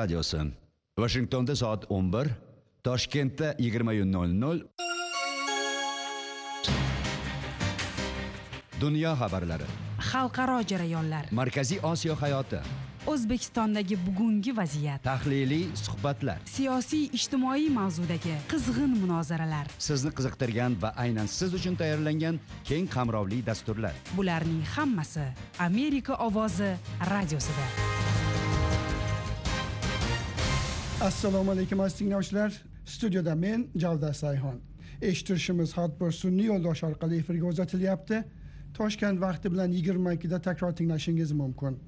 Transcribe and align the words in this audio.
radiosi 0.00 0.40
vashingtonda 1.02 1.54
soat 1.62 1.82
11 1.88 2.30
toshkentda 2.82 3.48
20:00 3.58 4.64
dunyo 8.80 9.12
xabarlari. 9.20 9.66
Xalqaro 10.10 10.58
jarayonlar. 10.70 11.24
Markaziy 11.30 11.78
osiyo 11.82 12.14
hayoti. 12.22 12.60
O'zbekistondagi 13.12 13.96
bugungi 14.06 14.52
vaziyat. 14.56 15.02
Tahliliy 15.04 15.66
suhbatlar. 15.84 16.38
Siyosiy 16.54 17.04
ijtimoiy 17.18 17.68
mavzudagi 17.78 18.34
qizg'in 18.52 18.92
munozaralar. 19.02 19.66
Sizni 19.78 20.12
qiziqtirgan 20.16 20.76
va 20.82 20.90
aynan 21.04 21.28
siz 21.38 21.54
uchun 21.58 21.76
tayyorlangan 21.80 22.40
keng 22.68 22.88
qamrovli 22.96 23.40
dasturlar. 23.46 23.94
Bularning 24.16 24.64
hammasi 24.76 25.26
amerika 25.68 26.14
ovozi 26.28 26.70
radiosida 27.12 27.99
assalomu 31.00 31.50
alaykum 31.50 31.80
aziz 31.80 31.98
tinglovchilar. 31.98 32.62
Studiyada 32.84 33.34
men 33.34 33.68
javdat 33.76 34.16
sayhon. 34.16 34.60
Eshittirishimiz 35.02 35.72
har 35.76 35.90
sun'iy 36.12 36.46
yo'ldosh 36.46 36.84
orqali 36.84 37.16
efirga 37.18 37.46
uzatilyapti 37.46 38.24
toshkent 38.74 39.20
vaqti 39.20 39.52
bilan 39.52 39.70
yigirma 39.72 40.12
ikkida 40.12 40.42
takror 40.42 40.72
tinglashingiz 40.72 41.32
mumkin. 41.32 41.78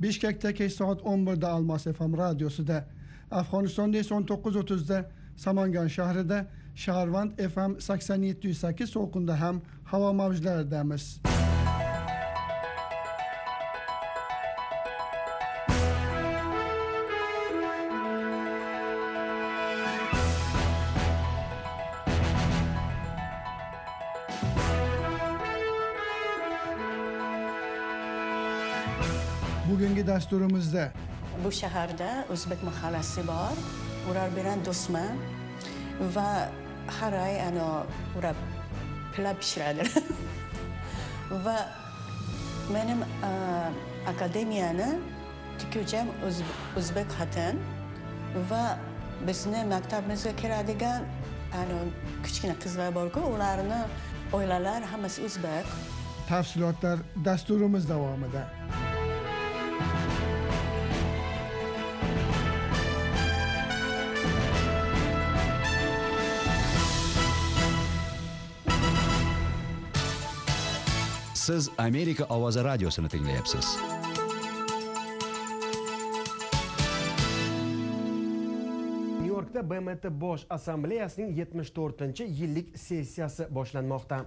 Bishkekda 0.00 0.52
kech 0.52 0.72
soat 0.72 1.00
o'n 1.04 1.26
birda 1.26 1.48
almas 1.48 1.84
fm 1.86 2.12
radiosida 2.18 2.84
afg'onistonda 3.30 3.98
esa 3.98 4.14
o'n 4.14 4.24
to'qqiz 4.30 4.56
o'ttizda 4.62 4.98
samangan 5.36 5.88
shahrida 5.88 6.46
shaharvand 6.74 7.30
fm 7.52 7.80
sakson 7.80 8.22
yetti 8.22 8.48
yuz 8.48 8.58
sakkiz 8.58 8.90
to'lqinda 8.96 9.40
ham 9.40 9.60
havo 9.84 10.12
mavjlaridamiz 10.20 11.04
bugungi 29.76 30.06
dasturimizda 30.06 30.84
bu 31.44 31.50
shaharda 31.52 32.24
o'zbek 32.32 32.60
mahallasi 32.68 33.20
bor 33.30 33.56
ular 34.10 34.28
bilan 34.36 34.58
do'stman 34.66 35.16
va 36.14 36.28
har 36.98 37.12
oy 37.26 37.34
ano 37.48 37.66
ular 38.18 38.34
pilav 39.14 39.36
pishiradi 39.42 39.84
va 41.44 41.56
menim 42.74 43.00
a, 43.02 43.32
akademiyani 44.12 44.88
tikuvcham 45.60 46.06
o'z- 46.28 46.48
o'zbek 46.78 47.08
xotin 47.18 47.54
va 48.50 48.64
bizni 49.28 49.60
maktabimizga 49.74 50.32
kiradigan 50.42 51.02
kichkina 52.24 52.54
qizlar 52.62 52.90
borku 52.98 53.20
ularni 53.34 53.80
oilalar 54.38 54.80
hammasi 54.92 55.18
o'zbek 55.28 55.66
tafsilotlar 56.30 56.98
dasturimiz 57.28 57.84
davomida 57.92 58.42
siz 71.46 71.70
amerika 71.78 72.24
ovozi 72.24 72.64
radiosini 72.64 73.08
tinglayapsiz 73.08 73.66
nyu-yorkda 79.20 79.70
bmt 79.70 80.10
bosh 80.10 80.46
assambleyasining 80.50 81.38
74 81.38 82.20
yillik 82.20 82.78
sessiyasi 82.78 83.46
boshlanmoqda 83.50 84.24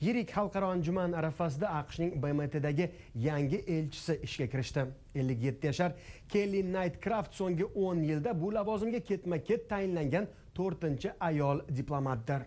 yirik 0.00 0.30
xalqaro 0.36 0.70
anjuman 0.76 1.12
arafasida 1.12 1.68
aqshning 1.80 2.22
bmtdagi 2.22 2.90
yangi 3.14 3.56
elchisi 3.56 4.20
ishga 4.22 4.46
kirishdi 4.46 4.86
57 5.14 5.66
yashar 5.66 5.92
kelli 6.28 6.72
naytkraft 6.72 7.34
so'nggi 7.34 7.66
10 7.74 8.08
yilda 8.10 8.40
bu 8.42 8.54
lavozimga 8.54 9.00
ketma 9.00 9.38
ket 9.38 9.68
tayinlangan 9.68 10.26
to'rtinchi 10.54 11.10
ayol 11.20 11.60
diplomatdir 11.76 12.42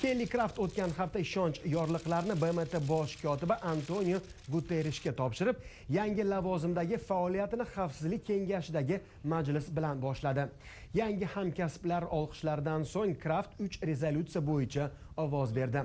kelli 0.00 0.26
kraft 0.26 0.58
o'tgan 0.64 0.92
hafta 0.96 1.20
ishonch 1.20 1.58
yorliqlarini 1.68 2.34
bmt 2.42 2.76
bosh 2.88 3.16
kotibi 3.20 3.56
antonio 3.72 4.20
guterrishga 4.52 5.12
topshirib 5.18 5.58
yangi 5.96 6.24
lavozimdagi 6.28 6.98
faoliyatini 7.08 7.66
xavfsizlik 7.74 8.24
kengashidagi 8.30 9.00
majlis 9.32 9.68
bilan 9.76 10.00
boshladi. 10.04 10.46
Yangi 10.94 11.28
hamkasblar 11.34 12.08
olqishlaridan 12.18 12.88
so'ng 12.94 13.14
kraft 13.24 13.60
3 13.66 13.78
rezolyutsiya 13.90 14.42
bo'yicha 14.48 14.88
ovoz 15.16 15.54
berdi. 15.56 15.84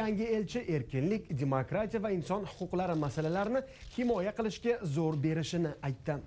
Yangi 0.00 0.28
elchi 0.36 0.64
erkinlik 0.76 1.32
demokratiya 1.40 2.02
va 2.02 2.12
inson 2.18 2.44
huquqlari 2.52 3.00
masalalarini 3.06 3.64
himoya 3.96 4.36
qilishga 4.38 4.78
zo'r 4.96 5.20
berishini 5.26 5.72
aytdi. 5.82 6.20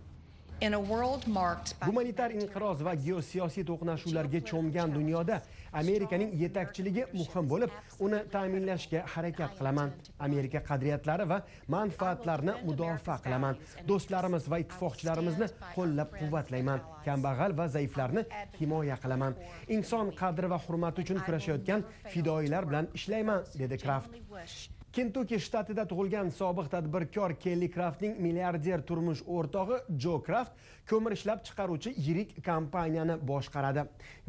Gumanitar 1.86 2.32
inqiroz 2.34 2.80
va 2.88 2.94
geosiyosiy 3.08 3.64
to'qnashuvlarga 3.70 4.40
cho'mgan 4.50 4.94
dunyoda 4.96 5.36
amerikaning 5.82 6.32
yetakchiligi 6.44 7.04
muhim 7.14 7.50
bo'lib 7.52 7.72
uni 8.06 8.20
ta'minlashga 8.36 9.04
harakat 9.14 9.52
qilaman. 9.60 9.92
Amerika 10.28 10.60
qadriyatlari 10.70 11.26
va 11.32 11.38
manfaatlarini 11.76 12.54
mudofaa 12.70 13.18
qilaman. 13.26 13.60
Do'stlarimiz 13.90 14.50
va 14.52 14.58
ittifoqchilarimizni 14.64 15.48
qo'llab 15.76 16.10
quvvatlayman 16.22 16.80
kambag'al 17.08 17.58
va 17.60 17.68
zaiflarni 17.76 18.24
himoya 18.60 18.98
qilaman. 19.04 19.38
Inson 19.76 20.08
qadri 20.22 20.50
va 20.54 20.60
hurmati 20.66 21.06
uchun 21.06 21.22
kurashayotgan 21.26 21.86
fidoyilar 22.16 22.64
bilan 22.70 22.90
ishlayman 22.98 23.46
dedi 23.62 23.78
kraft 23.84 24.12
kentuki 24.98 25.38
shtatida 25.38 25.84
tug'ilgan 25.86 26.32
sobiq 26.34 26.72
tadbirkor 26.74 27.36
kelli 27.44 27.68
kraftning 27.70 28.16
milliarder 28.26 28.82
turmush 28.90 29.22
o'rtog'i 29.36 29.78
jo 30.04 30.16
kraft 30.26 30.56
ko'mir 30.90 31.14
ishlab 31.18 31.44
chiqaruvchi 31.46 31.94
yirik 32.08 32.32
kompaniyani 32.48 33.20
boshqaradi. 33.30 33.84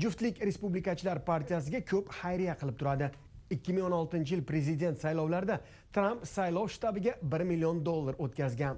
Juftlik 0.05 0.43
respublikachilar 0.49 1.23
partiyasiga 1.31 1.81
ko'p 1.93 2.13
xayriya 2.21 2.59
qilib 2.61 2.77
turadi. 2.83 3.11
2016 3.57 4.33
yil 4.35 4.45
prezident 4.51 5.01
saylovlarida 5.05 5.61
tramp 5.93 6.27
saylov 6.37 6.69
shtabiga 6.77 7.17
1 7.37 7.51
million 7.53 7.85
dollar 7.85 8.21
o'tkazgan. 8.25 8.77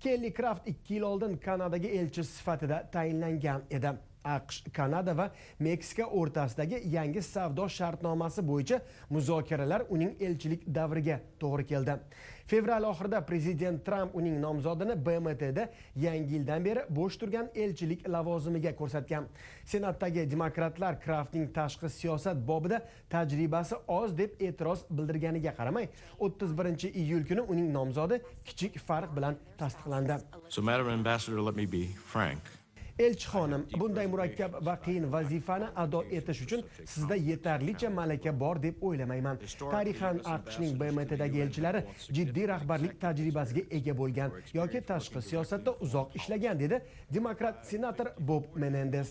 Kelli 0.00 0.32
kraft 0.40 0.68
ikki 0.68 0.98
yil 0.98 1.08
oldin 1.12 1.38
kanadaga 1.46 1.88
elchi 1.88 2.24
sifatida 2.24 2.82
tayinlangan 2.92 3.64
edi. 3.70 3.96
Aqsh 4.24 4.72
kanada 4.72 5.16
va 5.16 5.30
meksika 5.60 6.06
o'rtasidagi 6.20 6.82
yangi 6.96 7.22
savdo 7.22 7.68
shartnomasi 7.68 8.46
bo'yicha 8.50 8.80
muzokaralar 9.10 9.82
uning 9.88 10.16
elchilik 10.20 10.62
davriga 10.66 11.20
to'g'ri 11.40 11.66
keldi. 11.66 11.98
Fevral 12.46 12.84
oxirida 12.84 13.22
prezident 13.24 13.84
tramp 13.84 14.16
uning 14.16 14.40
nomzodini 14.40 14.96
bmtda 15.06 15.68
yangi 15.96 16.34
yildan 16.34 16.64
beri 16.64 16.82
bo'sh 16.98 17.16
turgan 17.20 17.46
elchilik 17.54 18.08
lavozimiga 18.08 18.74
ko'rsatgan. 18.80 19.28
Senatdagi 19.64 20.26
demokratlar 20.30 20.98
kraftning 21.04 21.46
tashqi 21.58 21.88
siyosat 21.88 22.42
bobida 22.48 22.82
tajribasi 23.10 23.78
oz 23.88 24.18
deb 24.18 24.40
e'tiroz 24.40 24.84
bildirganiga 24.90 25.54
qaramay 25.60 25.88
31 26.18 26.90
iyul 26.92 27.24
kuni 27.30 27.40
uning 27.40 27.72
nomzodi 27.72 28.20
kichik 28.44 28.76
farq 28.78 29.16
bilan 29.16 29.40
tasdiqlandi. 29.58 30.20
So, 30.48 30.62
Madam 30.62 30.88
Ambassador, 30.88 31.40
let 31.40 31.56
me 31.56 31.66
be 31.66 31.86
frank. 32.12 32.63
Elchixonim 32.98 33.66
bunday 33.80 34.06
murakkab 34.06 34.66
va 34.66 34.74
qiyin 34.84 35.12
vazifani 35.12 35.66
ado 35.76 36.04
etish 36.10 36.42
uchun 36.42 36.62
sizda 36.84 37.16
yetarlicha 37.16 37.90
malaka 37.90 38.40
bor 38.40 38.62
deb 38.62 38.82
o'ylamayman. 38.82 39.38
Tarixan 39.74 40.20
aqshning 40.36 40.80
bmtdagi 40.80 41.40
elchilari 41.46 41.84
jiddiy 42.16 42.48
rahbarlik 42.54 43.00
tajribasiga 43.00 43.62
ega 43.78 43.98
bo'lgan 44.00 44.30
yoki 44.60 44.80
tashqi 44.90 45.22
siyosatda 45.30 45.70
uzoq 45.84 46.16
ishlagan 46.18 46.60
dedi 46.60 46.80
demokrat 47.14 47.66
senator 47.66 48.08
bob 48.18 48.44
menendes 48.56 49.08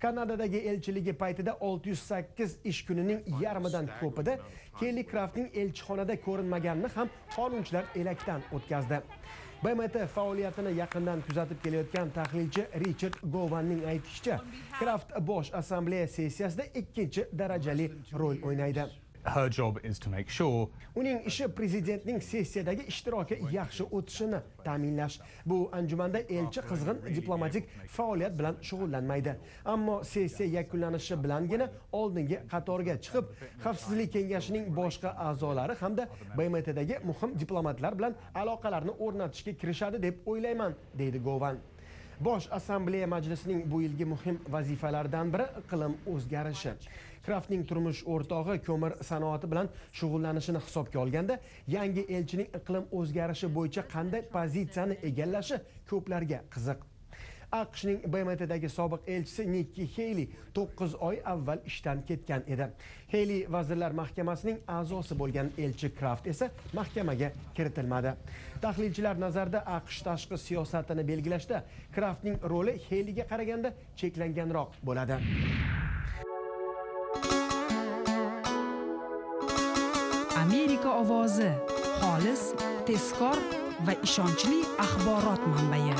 kanadadagi 0.00 0.56
elchiligi 0.56 1.12
paytida 1.12 1.52
608 1.60 2.56
ish 2.64 2.86
kunining 2.86 3.20
yarmidan 3.42 3.86
ko'pida 4.00 4.34
kelli 4.80 5.06
kraftning 5.12 5.48
elchixonada 5.62 6.14
ko'rinmaganini 6.26 6.90
ham 6.96 7.08
qonunchilar 7.36 7.84
elakdan 8.00 8.40
o'tkazdi 8.56 9.00
bmt 9.64 9.96
faoliyatini 10.14 10.72
yaqindan 10.78 11.22
kuzatib 11.28 11.62
kelayotgan 11.64 12.10
tahlilchi 12.10 12.66
richard 12.86 13.14
govanning 13.36 13.84
aytishicha 13.92 14.40
kraft 14.78 15.10
bosh 15.20 15.54
assambleya 15.60 16.08
sessiyasida 16.08 16.64
ikkinchi 16.80 17.26
darajali 17.38 17.90
rol 18.18 18.36
o'ynaydi. 18.42 18.84
Her 19.24 19.48
job 19.48 19.78
is 19.82 19.98
to 19.98 20.10
make 20.10 20.28
sure 20.28 20.68
uning 20.96 21.24
ishi 21.26 21.48
prezidentning 21.48 22.20
sessiyadagi 22.20 22.82
ishtiroki 22.92 23.38
yaxshi 23.52 23.84
o'tishini 23.96 24.40
ta'minlash. 24.64 25.20
Bu 25.46 25.70
anjumanda 25.72 26.18
elchi 26.18 26.60
qizg'in 26.70 26.98
diplomatik 27.16 27.64
faoliyat 27.96 28.38
bilan 28.38 28.54
shug'ullanmaydi. 28.68 29.36
Ammo 29.64 30.02
sessiya 30.04 30.48
yakunlanishi 30.58 31.22
bilangina 31.24 31.70
oldingi 31.92 32.38
qatorga 32.52 32.94
chiqib 33.04 33.24
xavfsizlik 33.64 34.12
kengashining 34.16 34.64
boshqa 34.80 35.10
a'zolari 35.28 35.74
hamda 35.82 36.08
bmtdagi 36.38 36.98
muhim 37.10 37.38
diplomatlar 37.42 37.98
bilan 37.98 38.14
aloqalarni 38.34 38.92
o'rnatishga 39.04 39.52
kirishadi 39.60 40.02
deb 40.02 40.14
o'ylayman 40.26 40.72
deydi 40.98 41.18
govan. 41.18 41.56
Bosh 42.20 42.46
assambleya 42.50 43.06
majlisining 43.06 43.70
bu 43.70 43.82
yilgi 43.82 44.04
muhim 44.04 44.36
vazifalaridan 44.54 45.32
biri 45.32 45.46
iqlim 45.60 45.92
o'zgarishi. 46.12 46.72
Kraftning 47.26 47.62
turmush 47.68 48.00
o'rtog'i 48.12 48.58
ko'mir 48.68 48.92
sanoati 49.10 49.50
bilan 49.52 49.68
shug'ullanishini 49.98 50.64
hisobga 50.66 50.98
olganda 51.04 51.38
yangi 51.76 52.02
elchining 52.16 52.48
iqlim 52.58 52.84
o'zgarishi 52.98 53.54
bo'yicha 53.58 53.82
qanday 53.94 54.22
pozitsiyani 54.34 54.98
egallashi 55.10 55.62
ko'plarga 55.90 56.40
qiziq. 56.56 56.90
Aqshning 57.54 58.00
bmtdagi 58.12 58.68
sobiq 58.78 59.00
elchisi 59.14 59.44
nikki 59.52 59.84
heyli 59.96 60.24
to'qqiz 60.56 60.96
oy 61.08 61.20
avval 61.32 61.60
ishdan 61.70 62.00
ketgan 62.08 62.42
edi. 62.54 62.66
Heyli 63.12 63.36
vazirlar 63.56 63.92
mahkamasining 64.00 64.58
a'zosi 64.78 65.18
bo'lgan 65.20 65.52
elchi 65.66 65.92
kraft 65.98 66.26
esa 66.32 66.50
mahkamaga 66.78 67.30
kiritilmadi. 67.56 68.14
Tahlilchilar 68.64 69.20
nazarida 69.26 69.60
aqsh 69.78 70.02
tashqi 70.08 70.38
siyosatini 70.46 71.08
belgilashda 71.10 71.62
kraftning 71.94 72.36
roli 72.52 72.74
heyliga 72.90 73.24
qaraganda 73.32 73.74
cheklanganroq 74.00 74.70
bo'ladi. 74.88 75.20
Amerika 80.36 80.90
ovozi 81.02 81.50
xolis 82.00 82.42
tezkor 82.86 83.38
va 83.86 83.94
ishonchli 84.02 84.60
axborot 84.84 85.42
manbai. 85.52 85.94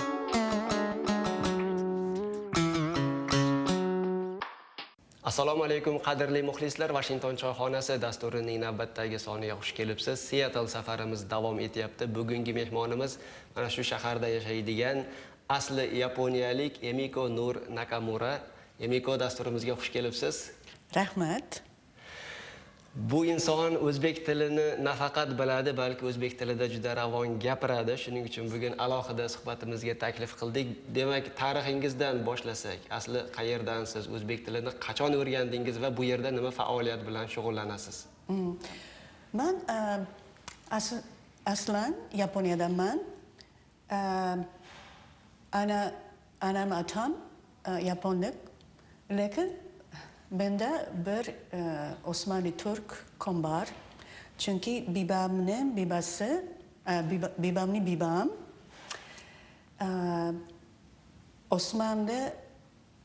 Assalomu 5.25 5.65
alaykum 5.65 5.99
qadrli 6.07 6.43
muxlislar. 6.43 6.93
Vashington 6.93 7.37
choyxonasi 7.37 7.99
dasturining 8.01 8.61
navbatdagi 8.61 9.19
soniga 9.19 9.57
xush 9.61 9.73
kelibsiz. 9.79 10.19
Seattle 10.29 10.69
safarimiz 10.69 11.25
davom 11.31 11.59
etyapti. 11.67 12.07
Bugungi 12.07 12.53
mehmonimiz 12.53 13.19
mana 13.57 13.69
shu 13.71 13.83
shaharda 13.83 14.29
yashaydigan 14.37 15.05
asli 15.49 15.99
yaponiyalik 15.99 16.83
emiko 16.83 17.29
nur 17.29 17.55
nakamura. 17.71 18.35
Emiko 18.81 19.17
dasturimizga 19.19 19.75
xush 19.81 19.91
kelibsiz. 19.97 20.37
Rahmat 20.95 21.63
bu 22.97 23.25
inson 23.27 23.75
o'zbek 23.75 24.27
tilini 24.27 24.85
nafaqat 24.85 25.39
biladi 25.39 25.77
balki 25.77 26.07
o'zbek 26.07 26.39
tilida 26.39 26.69
juda 26.75 26.97
ravon 26.97 27.39
gapiradi. 27.41 27.97
Shuning 28.05 28.25
uchun 28.31 28.47
bugun 28.53 28.79
alohida 28.79 29.29
suhbatimizga 29.35 29.95
taklif 30.05 30.33
qildik. 30.41 30.69
Demak 30.95 31.25
tarixingizdan 31.41 32.23
boshlasak 32.29 32.79
asli 32.99 33.21
qayerdansiz 33.37 34.05
o'zbek 34.15 34.47
tilini 34.47 34.71
qachon 34.87 35.13
o'rgandingiz 35.21 35.83
va 35.83 35.97
bu 35.97 36.05
yerda 36.11 36.31
nima 36.39 36.51
faoliyat 36.61 37.03
bilan 37.09 37.27
shug'ullanasiz? 37.35 37.97
Mm. 38.29 38.53
Man 39.33 39.55
uh, 39.77 40.01
asl, 40.79 40.97
aslan 41.47 41.95
yaponiyadanman 42.23 42.99
uh, 43.91 44.37
ana 45.53 45.81
anam 46.41 46.71
otam 46.81 47.13
uh, 47.69 47.81
yaponlik 47.91 48.35
lekin 49.11 49.64
menda 50.41 50.71
bir 51.07 51.25
uh, 51.31 52.11
osmoniy 52.11 52.55
turk 52.63 52.97
qon 53.19 53.43
bor 53.43 53.67
chunki 54.39 54.75
bibamni 54.95 55.59
bibasi 55.77 56.31
biba, 57.11 57.31
bibamni 57.39 57.81
bibam. 57.87 58.31
Uh, 59.81 60.33
osmonda 61.51 62.33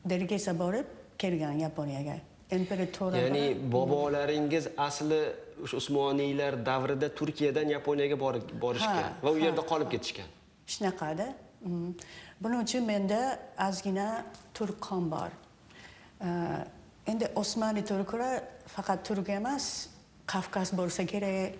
delegatsiya 0.05 0.53
borib 0.59 0.87
kelgan 1.17 1.59
yaponiyaga 1.65 2.15
imperatora 2.51 3.17
ya'ni 3.17 3.71
bobolaringiz 3.71 4.67
asli 4.77 5.21
o'sha 5.63 5.77
usmoniylar 5.81 6.65
davrida 6.65 7.07
turkiyadan 7.19 7.69
yaponiyaga 7.75 8.19
borishgan 8.61 9.11
va 9.23 9.31
u 9.31 9.37
yerda 9.45 9.61
qolib 9.71 9.89
ketishgan. 9.93 10.27
Shunaqada. 10.67 11.27
Mm. 11.65 11.93
buning 12.41 12.63
uchun 12.63 12.85
menda 12.87 13.39
ozgina 13.67 14.23
turk 14.53 14.77
qon 14.87 15.11
bor 15.11 15.29
endi 17.09 17.25
osmoniy 17.41 17.83
turklar 17.89 18.43
faqat 18.75 18.99
turk 19.07 19.29
emas 19.39 19.65
kavkaz 20.31 20.69
bo'lsa 20.79 21.05
kerak 21.11 21.57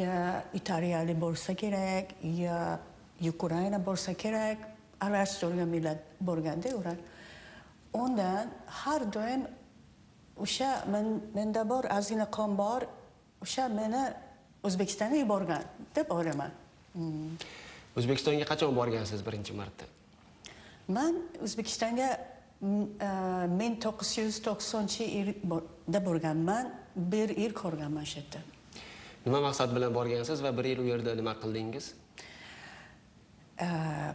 yo 0.00 0.16
italiyalik 0.58 1.18
bo'lsa 1.24 1.54
kerak 1.62 2.12
yo 2.22 2.56
ukraina 3.32 3.78
bo'lsa 3.88 4.14
kerak 4.14 4.58
turgan 5.40 5.68
millat 5.68 5.98
bo'lganda 6.20 6.68
ular. 6.80 6.96
Undan 7.94 8.48
har 8.66 9.02
doim 9.12 9.42
o'sha 10.44 10.70
men- 10.92 11.20
menda 11.34 11.62
bor 11.68 11.84
ozgina 11.98 12.26
qon 12.36 12.56
bor 12.56 12.82
o'sha 13.44 13.68
meni 13.68 14.02
o'zbekistonga 14.62 15.16
yuborgan 15.16 15.64
deb 15.94 16.10
o'ylayman. 16.10 16.50
O'zbekistonga 17.96 18.44
qachon 18.52 18.74
borgansiz 18.76 19.20
birinchi 19.26 19.52
marta? 19.60 19.84
Man 20.88 21.14
o'zbekistonga 21.44 22.35
ming 22.60 23.76
to'qqiz 23.84 24.18
yuz 24.18 24.40
to'qsoninchi 24.48 25.04
yilda 25.04 26.00
borganman 26.06 26.72
bir 26.96 27.28
yil 27.28 27.52
ko'rganman 27.52 28.04
shu 28.04 28.20
yerda. 28.20 28.40
Nima 29.26 29.40
maqsad 29.40 29.74
bilan 29.76 29.94
borgansiz 29.94 30.42
va 30.42 30.56
bir 30.58 30.64
yil 30.64 30.78
u 30.78 30.86
yerda 30.92 31.14
nima 31.14 31.34
qildingiz? 31.42 31.92
Uh, 33.60 34.12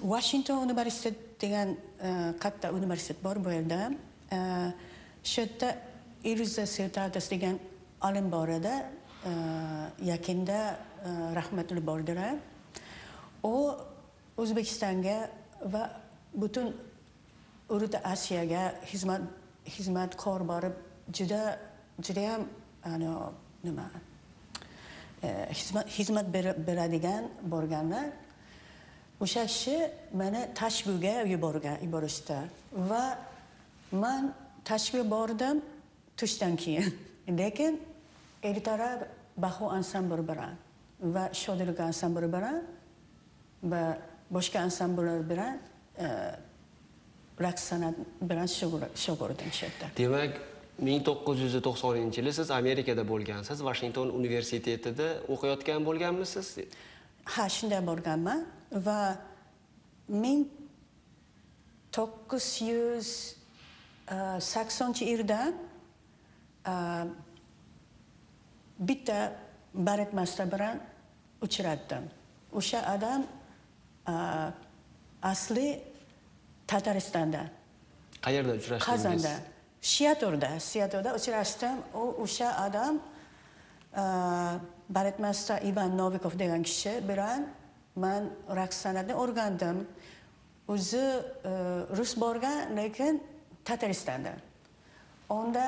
washington 0.00 0.56
universitet 0.66 1.40
degan 1.40 1.68
uh, 1.74 2.38
katta 2.40 2.72
universitet 2.72 3.24
bor 3.24 3.44
bu 3.44 3.50
yerda. 3.50 3.92
Shu 5.24 5.40
yerda 5.40 5.76
ilza 6.24 6.66
sertatis 6.66 7.30
degan 7.30 7.58
olim 8.08 8.32
bor 8.32 8.48
edi. 8.48 8.74
Yaqinda 10.02 10.58
uh, 11.06 11.34
rahmatli 11.36 11.86
bo'ldilar 11.86 12.34
u 13.44 13.74
o'zbekistonga 14.36 15.30
va 15.74 15.82
butun 16.34 16.72
o'rta 17.74 17.98
osiyoga 18.12 18.64
xizmat 18.90 19.22
xizmatkor 19.74 20.40
borib 20.52 20.74
juda 21.16 21.58
judayam 22.06 22.42
ano, 22.84 23.32
nima 23.64 23.86
eh, 25.22 25.46
xizmat 25.58 25.86
xizmat 25.96 26.26
beradigan 26.68 27.24
borganlar. 27.42 28.06
O'sha 29.20 29.44
kishi 29.46 29.76
meni 30.20 30.40
tashbuga 30.54 31.16
yuborgan 31.32 31.78
yuborishdi. 31.86 32.38
Va 32.90 33.04
man 33.92 34.34
tashbih 34.64 35.04
bordim 35.14 35.62
tushdan 36.16 36.56
keyin. 36.56 36.92
Lekin 37.40 37.80
ertalab 38.42 39.06
bahu 39.38 39.70
ansambl 39.78 40.20
bilan 40.30 40.54
va 41.14 41.24
shodirga 41.42 41.82
ansambl 41.90 42.24
bilan 42.36 42.62
va 43.62 43.98
boshqa 44.30 44.58
ansambllar 44.66 45.30
bilan 45.30 45.58
e, 45.98 46.06
raqs 47.46 47.62
san'at 47.70 47.96
bilan 48.30 48.48
shug'ul- 48.58 48.90
shug'ullandim 49.04 49.50
shu 49.58 49.62
yerda 49.66 49.86
demak 50.02 50.32
1990 50.78 52.18
yili 52.18 52.32
siz 52.38 52.50
amerikada 52.50 53.02
bo'lgansiz 53.12 53.58
vashington 53.68 54.08
universitetida 54.18 55.08
o'qiyotgan 55.34 55.80
bo'lganmisiz? 55.88 56.46
Ha 57.34 57.44
shunday 57.56 57.82
borganman 57.90 58.40
va 58.86 59.00
ming 60.08 60.40
to'qqiz 61.96 62.46
yuz 62.70 63.08
eh, 64.14 64.38
saksoninchi 64.52 65.04
yildan 65.12 65.52
eh, 66.72 67.04
bitta 68.88 69.18
baletmasta 69.74 70.44
bilan 70.52 70.76
uchratdim. 71.46 72.04
O'sha 72.58 72.80
odam 72.96 73.20
eh, 74.08 74.48
asli 75.32 75.68
tataristonda 76.74 77.42
qayerda 78.26 78.52
uchrashdingiz? 78.60 78.86
Qazonda 78.90 79.34
shiaturda 79.94 80.50
shiaturda 80.70 81.10
uchrashdim. 81.18 81.76
U 81.94 82.04
o'sha 82.24 82.50
odam 82.66 83.00
uh, 83.00 84.54
baletmasta 84.88 85.58
ivan 85.70 85.96
novikov 85.96 86.38
degan 86.38 86.62
kishi 86.68 86.94
bilan 87.10 87.46
man 87.96 88.30
raqs 88.60 88.78
san'atni 88.84 89.14
o'rgandim. 89.22 89.84
O'zi 90.74 91.02
uh, 91.02 91.96
rus 91.98 92.14
borgan 92.24 92.76
lekin 92.76 93.20
tataristonda 93.64 94.32
unda 95.30 95.66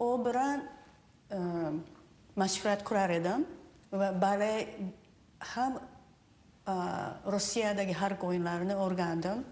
u 0.00 0.10
bilan 0.24 0.64
uh, 1.36 1.72
mashg'ulot 2.36 2.82
qilar 2.88 3.10
edim 3.20 3.46
va 3.92 4.08
bale 4.24 4.52
ham 5.52 5.72
uh, 5.76 7.08
rossiyadagi 7.34 7.94
xalq 8.02 8.24
o'yinlarini 8.28 8.76
o'rgandim 8.84 9.44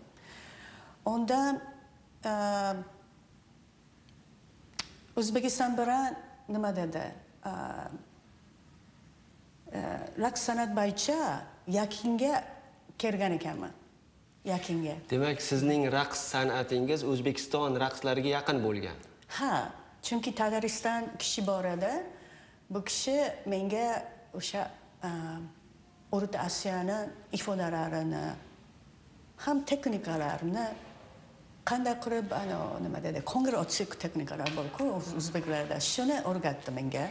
undan 1.04 1.60
uh, 2.24 2.74
o'zbekiston 5.16 5.76
bilan 5.78 6.16
nima 6.48 6.76
dedi? 6.76 7.04
Uh, 7.44 7.50
uh, 9.74 10.00
raqs 10.24 10.40
san'at 10.40 10.76
bo'yicha 10.76 11.42
yakunga 11.68 12.44
kelgan 12.98 13.32
ekanman. 13.32 13.72
Yakunga 14.44 14.94
demak 15.10 15.42
sizning 15.42 15.92
raqs 15.92 16.20
san'atingiz 16.32 17.04
o'zbekiston 17.04 17.80
raqslariga 17.84 18.30
yaqin 18.38 18.62
bo'lgan. 18.66 18.98
Ha 19.28 19.72
chunki 20.02 20.34
tatariston 20.34 21.02
kishi 21.18 21.46
bor 21.46 21.64
edi. 21.64 21.92
Bu 22.70 22.84
kishi 22.84 23.18
menga 23.46 24.02
o'sha 24.34 24.70
o'rta 26.12 26.46
osiyoni 26.46 26.98
ifodalarini 27.32 28.26
ham 29.44 29.64
texnikalarni 29.70 30.66
qanday 31.70 31.96
qilib 32.04 32.28
nima 32.84 32.98
deydi 33.04 33.20
ko'ngil 33.32 33.56
ochiq 33.64 33.90
texnikalar 34.02 34.50
borku 34.58 34.84
o'zbeklarda 34.98 35.76
shuni 35.92 36.16
o'rgatdi 36.30 36.70
menga. 36.78 37.04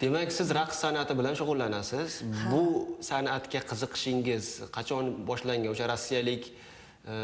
Demak 0.00 0.32
siz 0.38 0.48
raqs 0.58 0.76
san'ati 0.84 1.14
bilan 1.18 1.34
shug'ullanasiz. 1.40 2.10
Bu 2.52 2.62
san'atga 3.10 3.60
qiziqishingiz 3.70 4.44
qachon 4.76 5.04
boshlangan? 5.28 5.70
O'sha 5.74 5.86
rossiyalik 5.92 6.42
e, 6.50 7.14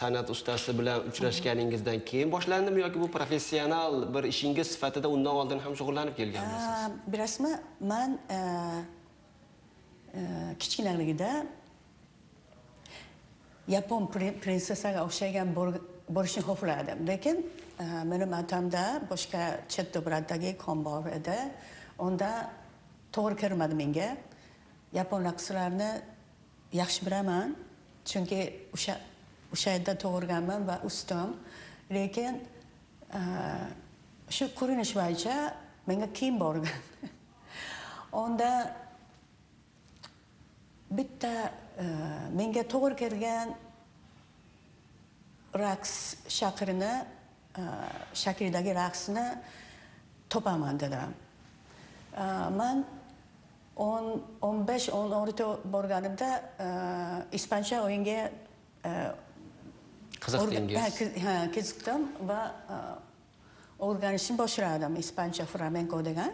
san'at 0.00 0.30
ustasi 0.34 0.70
bilan 0.78 0.98
uchrashganingizdan 1.10 1.98
keyin 2.10 2.32
boshlandimi 2.36 2.80
yoki 2.84 2.98
bu 3.04 3.08
professional 3.18 3.92
bir 4.14 4.24
ishingiz 4.32 4.66
sifatida 4.74 5.08
undan 5.16 5.34
oldin 5.42 5.58
ham 5.64 5.72
shug'ullanib 5.80 6.14
kelganmisiz? 6.20 6.72
Bilasizmi 7.12 7.52
man 7.92 8.18
e, 8.30 8.38
e, 10.18 10.20
kichkinaligida 10.60 11.30
yapon 13.76 14.08
pri- 14.14 14.36
prinsessaga 14.44 15.04
o'xshagan 15.08 15.56
bo'lishni 16.08 16.42
xohlardim 16.42 17.06
lekin 17.06 17.36
e, 17.80 17.84
meni 18.04 18.26
matamda 18.26 18.84
boshqa 19.10 19.42
chet 19.68 19.94
davlatdagi 19.94 20.56
kon 20.58 20.84
bor 20.84 21.06
edi. 21.18 21.36
Unda 21.98 22.30
to'g'ri 23.12 23.36
kirmadi 23.42 23.74
menga. 23.74 24.08
Yapon 24.92 25.24
raqslarini 25.28 25.90
yaxshi 26.72 27.04
bilaman 27.06 27.56
chunki 28.04 28.40
o'sha 28.74 28.94
o'sha 29.52 29.76
yerda 29.76 29.94
tug'ilganman 30.02 30.66
va 30.68 30.80
o'sdim. 30.88 31.36
Lekin 31.90 32.40
e, 33.18 33.20
shu 34.36 34.44
ko'rinish 34.58 34.94
bo'yicha 34.98 35.36
menga 35.86 36.12
kiyim 36.18 36.40
borgan. 36.40 36.78
Unda 38.24 38.52
bitta 40.90 41.34
e, 41.84 41.86
menga 42.40 42.62
to'g'ri 42.72 42.96
kelgan 42.96 43.56
raqs 45.54 45.92
shakrini 46.28 46.92
e, 47.58 47.62
shaklidagi 48.14 48.74
raqsni 48.74 49.26
topaman 50.30 50.78
dedim 50.80 51.14
E, 52.18 52.24
man 52.58 52.84
o'n 53.76 54.06
o'n 54.42 54.64
besh 54.66 54.88
o'n 54.90 55.12
olti 55.14 55.44
borganimda 55.72 56.30
e, 56.58 56.68
ispancha 57.38 57.82
o'yinga 57.86 58.20
qiziqdingiz 60.24 60.78
Ha, 60.80 60.88
qiz- 60.98 61.16
ha, 61.24 61.34
qiziqdim 61.54 62.06
va 62.28 62.40
o'rganishni 63.86 64.34
boshladim 64.38 64.96
ispancha 64.98 65.46
flamenco 65.46 66.00
degan. 66.04 66.32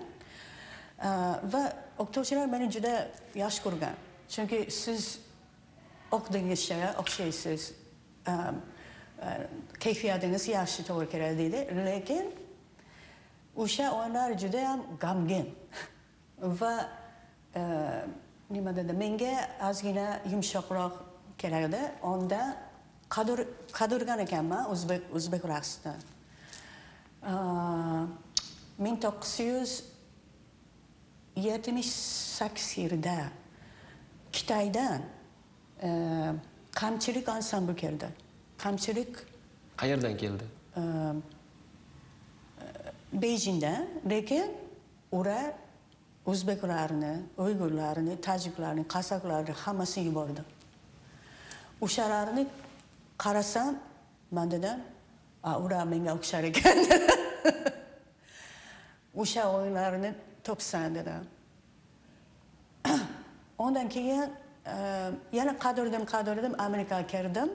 Va 1.52 1.62
o'qituvchilar 2.00 2.46
meni 2.48 2.70
juda 2.72 2.94
yaxshi 3.36 3.60
ko'rgan. 3.66 3.96
Chunki 4.32 4.60
siz 4.72 5.18
o'qidingizcha 6.16 6.94
o'xshaysiz 7.02 7.72
E, 9.22 9.26
e, 9.80 10.52
yaxshi 10.52 10.82
to'g'ri 10.88 11.08
keladi 11.10 11.38
deydi 11.38 11.86
lekin 11.86 12.26
o'sha 13.56 13.86
o'yinlar 13.98 14.38
juda 14.38 14.68
ham 14.70 14.80
g'amgin. 15.00 15.46
Va 16.60 16.88
e, 17.56 17.62
nima 18.50 18.76
dedi 18.76 18.92
menga 18.92 19.34
ozgina 19.70 20.20
yumshoqroq 20.32 20.94
kerak 21.38 21.74
onda 22.02 22.56
qadur 23.08 23.38
qadurgan 23.72 24.18
ekanman 24.18 24.70
o'zbek 24.72 25.02
o'zbek 25.16 25.44
raqsini 25.54 25.94
e, 27.30 27.34
ming 28.84 28.96
to'qqiz 29.04 29.34
yuz 29.50 29.72
yetmish 31.36 31.92
sakkiz 32.38 32.68
yilda 32.78 33.16
xitoydan 34.32 35.00
e, 35.82 35.88
qamchilik 36.80 37.28
ansambl 37.28 37.74
keldi. 37.76 38.08
Qamchilik 38.64 39.12
qayerdan 39.80 40.14
keldi 40.22 40.44
bejingda 43.22 43.72
lekin 44.12 44.46
ular 45.18 45.46
o'zbeklarni 46.30 47.14
uyg'urlarni 47.44 48.14
tojiklarni 48.26 48.84
qozog'larni 48.94 49.52
hammasini 49.62 50.04
yubordi 50.10 50.42
o'shalarni 51.84 52.42
qarasam 53.24 53.72
man 54.36 54.46
dedim 54.54 54.78
"A, 55.48 55.50
ular 55.64 55.84
menga 55.92 56.12
o'xshar 56.18 56.42
ekan 56.50 56.78
o'sha 59.22 59.42
o'yinlarni 59.56 60.10
topsam 60.46 60.90
dedim 60.98 61.22
ondan 63.64 63.88
keyin 63.94 64.28
e, 64.66 64.76
yana 65.38 65.52
qadrladim 65.64 66.04
qadrladim 66.12 66.54
amerikaga 66.66 67.06
kirdim 67.12 67.48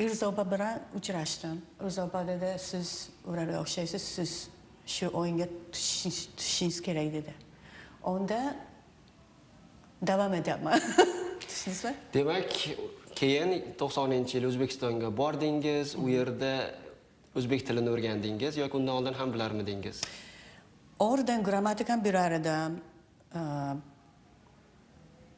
Irzoba 0.00 0.50
bilan 0.50 0.80
uchrashdim. 0.98 1.62
Irzoba 1.86 2.26
dedi, 2.28 2.56
siz 2.58 3.08
ularga 3.28 3.60
o'xshaysiz, 3.60 4.02
siz 4.16 4.32
shu 4.86 5.06
o'yinga 5.20 5.46
tushishingiz 5.72 6.78
kerak 6.86 7.12
dedi. 7.12 7.34
Onda 8.02 8.56
davom 10.06 10.34
etyapman. 10.34 10.80
Tushundingizmi? 11.40 11.94
demak 12.14 12.48
keyin 13.20 13.50
to'qsoninchi 13.80 14.36
yili 14.38 14.46
o'zbekistonga 14.52 15.08
bordingiz 15.16 15.96
u 15.96 16.08
yerda 16.08 16.52
o'zbek 17.36 17.66
tilini 17.66 17.90
o'rgandingiz 17.94 18.56
yoki 18.62 18.76
undan 18.76 18.94
oldin 18.94 19.12
ham 19.20 19.32
bilarmidingiz 19.34 20.00
Oradan 20.98 21.44
grammatikani 21.44 22.04
bilar 22.04 22.32
edim. 22.32 22.72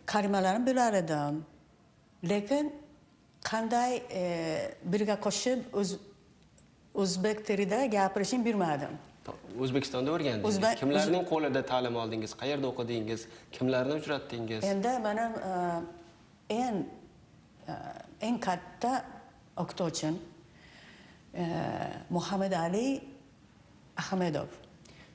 kalimalarni 0.07 0.67
bilar 0.67 0.95
edim. 0.95 1.45
Lekin 2.29 2.82
qanday 3.51 3.93
e, 4.21 4.23
birga 4.93 5.17
qo'shib 5.27 5.59
o'z- 5.81 5.99
o'zbek 7.03 7.39
tilida 7.47 7.79
gapirishni 7.97 8.45
bilmadim. 8.45 8.93
o'zbekistonda 9.63 10.11
o'rgandingiz 10.17 10.49
O'zbek- 10.51 10.79
kimlarning 10.83 11.25
qo'lida 11.33 11.61
ta'lim 11.73 11.95
oldingiz 12.03 12.33
qayerda 12.41 12.67
o'qidingiz 12.73 13.21
kimlarni 13.57 13.95
uchratdingiz 14.01 14.61
Endi 14.73 14.93
mana 15.07 15.25
e, 16.51 16.55
eng 16.65 16.79
e, 17.69 17.75
eng 18.27 18.37
katta 18.47 18.93
o'qituvchim 19.63 20.15
e, 21.35 21.45
Muhammad 22.17 22.53
Ali 22.53 22.89
Ahmedov. 24.03 24.49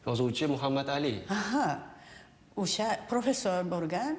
yozuvchi 0.07 0.45
muhammad 0.47 0.87
ali 0.87 1.13
Aha. 1.29 1.67
O'sha 2.63 2.87
professor 3.09 3.59
bo'lgan, 3.73 4.13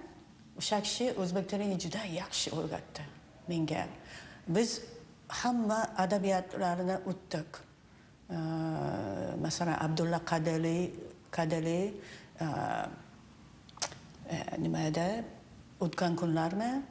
o'sha 0.61 0.79
kishi 0.87 1.07
o'zbek 1.23 1.45
tilini 1.51 1.77
juda 1.85 2.03
yaxshi 2.21 2.49
o'rgatdi 2.59 3.03
menga. 3.49 3.87
Biz 4.49 4.81
hamma 5.29 5.81
adabiyotlarini 5.97 6.97
o'tdik. 7.11 7.51
E, 8.31 8.37
masalan, 9.41 9.77
Abdulla 9.81 10.21
Qadali, 10.25 10.93
Qadali 11.31 11.81
e, 12.41 12.47
e, 14.31 14.37
nima 14.59 14.81
edi? 14.89 15.25
O'tgan 15.81 16.17
kunlarni 16.17 16.83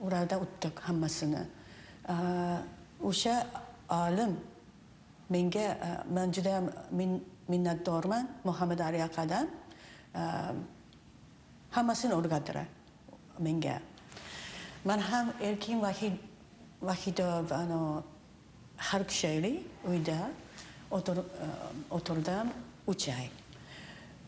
ularda 0.00 0.40
o'tdik 0.44 0.80
hammasini. 0.88 1.42
E, 2.08 2.14
O'sha 3.04 3.46
olim 3.90 4.36
menga 5.30 5.60
e, 5.60 5.90
men 6.10 6.32
juda 6.32 6.54
ham 6.56 6.70
min- 6.92 7.24
minnatdorman 7.48 8.28
Muhammad 8.44 8.78
Ali 8.80 9.02
akadan. 9.02 9.48
E, 10.14 10.22
hammasini 11.70 12.14
o'rgatdilar 12.14 12.66
menga. 13.38 13.80
Man 14.86 15.00
ham 15.00 15.32
Erkin 15.42 15.82
Vahid 15.82 16.12
Vahidov 16.82 17.52
ano 17.52 18.04
har 18.76 19.04
kishayli 19.04 19.62
uyda 19.88 20.30
o'tir 20.90 21.18
e, 21.18 21.46
o'tirdim 21.90 22.52
uch 22.86 23.08
oy. 23.08 23.30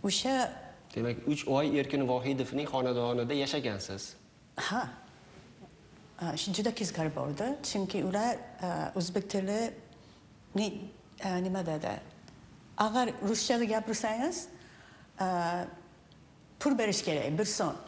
O'sha 0.03 0.51
demak 0.95 1.17
uch 1.29 1.45
oy 1.47 1.79
erkin 1.79 2.09
vohidovning 2.09 2.67
xonadonida 2.67 3.35
yashagansiz 3.35 4.15
ha 4.57 4.83
juda 6.59 6.71
qiziqarli 6.81 7.13
bo'ldi 7.21 7.47
chunki 7.71 8.05
ular 8.09 8.35
e, 8.67 8.69
o'zbek 8.99 9.31
e, 11.25 11.43
nima 11.43 11.67
dedi? 11.67 11.95
Agar 12.79 13.07
ruschada 13.29 13.65
gapirsangiz 13.65 14.47
e, 15.21 15.27
pul 16.61 16.79
berish 16.79 17.03
kerak 17.05 17.39
bir 17.39 17.45
so'm 17.45 17.88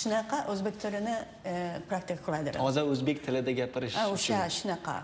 shunaqa 0.00 0.38
o'zbek 0.52 0.80
tilini 0.82 1.16
e, 1.44 1.54
praktika 1.90 2.22
qiladilar. 2.26 2.58
Toza 2.60 2.84
o'zbek 2.92 3.22
tilida 3.26 3.52
gapirish 3.60 3.94
Ha, 4.00 4.08
o'sha 4.16 4.40
shunaqa. 4.58 4.96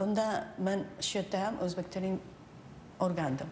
Bunda 0.00 0.26
men 0.66 0.84
shu 1.00 1.18
yerda 1.18 1.44
ham 1.46 1.60
o'zbek 1.66 1.92
tilini 1.94 2.18
o'rgandim. 3.06 3.50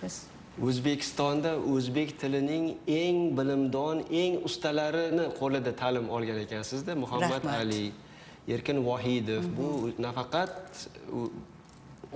Siz? 0.00 0.24
O'zbekistonda 0.68 1.52
o'zbek 1.74 2.16
tilining 2.20 2.66
eng 3.00 3.18
bilimdon 3.38 4.02
eng 4.22 4.40
ustalarini 4.48 5.28
qo'lida 5.40 5.72
ta'lim 5.82 6.10
olgan 6.16 6.38
ekansizda 6.46 6.96
muhammad 7.04 7.44
ali 7.60 7.84
erkin 8.54 8.78
vohidov 8.88 9.44
bu 9.58 9.68
nafaqat 10.06 10.88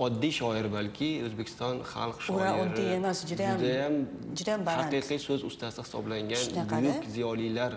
oddiy 0.05 0.31
shoir 0.39 0.65
balki 0.77 1.09
o'zbekiston 1.25 1.75
xalq 1.93 2.17
shoiri 2.27 2.51
oddiy 2.63 2.89
emas, 2.99 3.17
judayam- 3.29 3.59
judayam 3.61 3.93
judayam 4.37 4.61
baland. 4.67 4.81
haqiqiy 4.93 5.19
so'z 5.27 5.41
ustasi 5.49 5.79
hisoblangan 5.85 6.43
buyuk 6.71 7.03
ziyolilar 7.15 7.73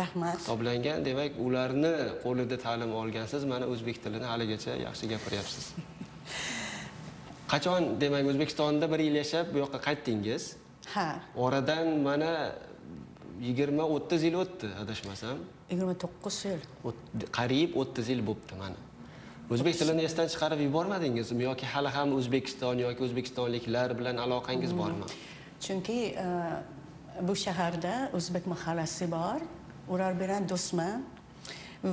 rahmat. 0.00 0.36
hisoblangan. 0.40 0.98
Demak 1.08 1.32
ularni 1.46 1.94
qo'lida 2.24 2.56
ta'lim 2.66 2.90
olgansiz 3.00 3.42
mana 3.52 3.64
o'zbek 3.72 3.96
tilini 4.04 4.26
haligacha 4.32 4.72
yaxshi 4.86 5.04
gapiryapsiz. 5.12 5.64
Qachon? 7.52 7.82
Demak 8.00 8.24
o'zbekistonda 8.30 8.86
bir 8.92 9.00
yil 9.06 9.16
yashab 9.22 9.46
bu 9.54 9.58
yoqqa 9.64 9.78
qaytdingiz? 9.86 10.42
Ha. 10.94 11.08
Oradan 11.44 11.86
mana 12.08 12.32
yigirma 13.48 13.84
o'ttiz 13.96 14.20
yil 14.28 14.34
o'tdi 14.42 14.66
adashmasam. 14.82 15.36
Yigirma 15.70 15.94
to'qqiz 16.04 16.36
yil. 16.50 16.60
Qariyb 17.38 17.70
o'ttiz 17.80 18.06
yil 18.12 18.22
bo'libdi 18.28 18.54
mana 18.62 18.78
o'zbek 19.54 19.74
tilini 19.80 20.02
esdan 20.08 20.26
chiqarib 20.32 20.60
yubormadingizmi 20.66 21.42
yoki 21.48 21.66
hali 21.72 21.90
ham 21.96 22.08
o'zbekiston 22.18 22.76
yoki 22.86 23.00
o'zbekistonliklar 23.06 23.88
bilan 23.98 24.16
aloqangiz 24.24 24.72
bormi? 24.80 25.06
Chunki 25.64 25.98
e, 26.24 26.26
bu 27.28 27.34
shaharda 27.44 27.94
o'zbek 28.18 28.44
mahallasi 28.52 29.06
bor. 29.16 29.40
Ular 29.92 30.12
bilan 30.20 30.42
do'stman. 30.52 30.98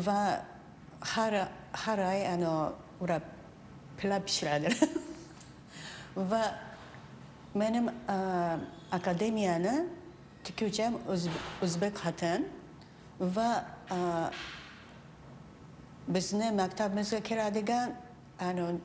Va 0.05 0.22
har 1.13 1.33
har 1.83 2.00
oy 2.12 2.22
ano 2.36 2.53
ular 3.03 3.22
pilav 4.00 4.22
pishiradi. 4.27 4.69
Va 6.31 6.43
menim 7.62 7.86
e, 7.89 8.17
akademiyani 8.98 9.75
tikuvcham 10.45 10.93
o'z- 11.13 11.39
o'zbek 11.65 11.93
xotin 12.03 12.41
va 13.36 13.50
e, 13.98 14.00
bizni 16.07 16.51
maktabimizga 16.51 17.19
keladigan 17.19 17.95
ano 18.39 18.79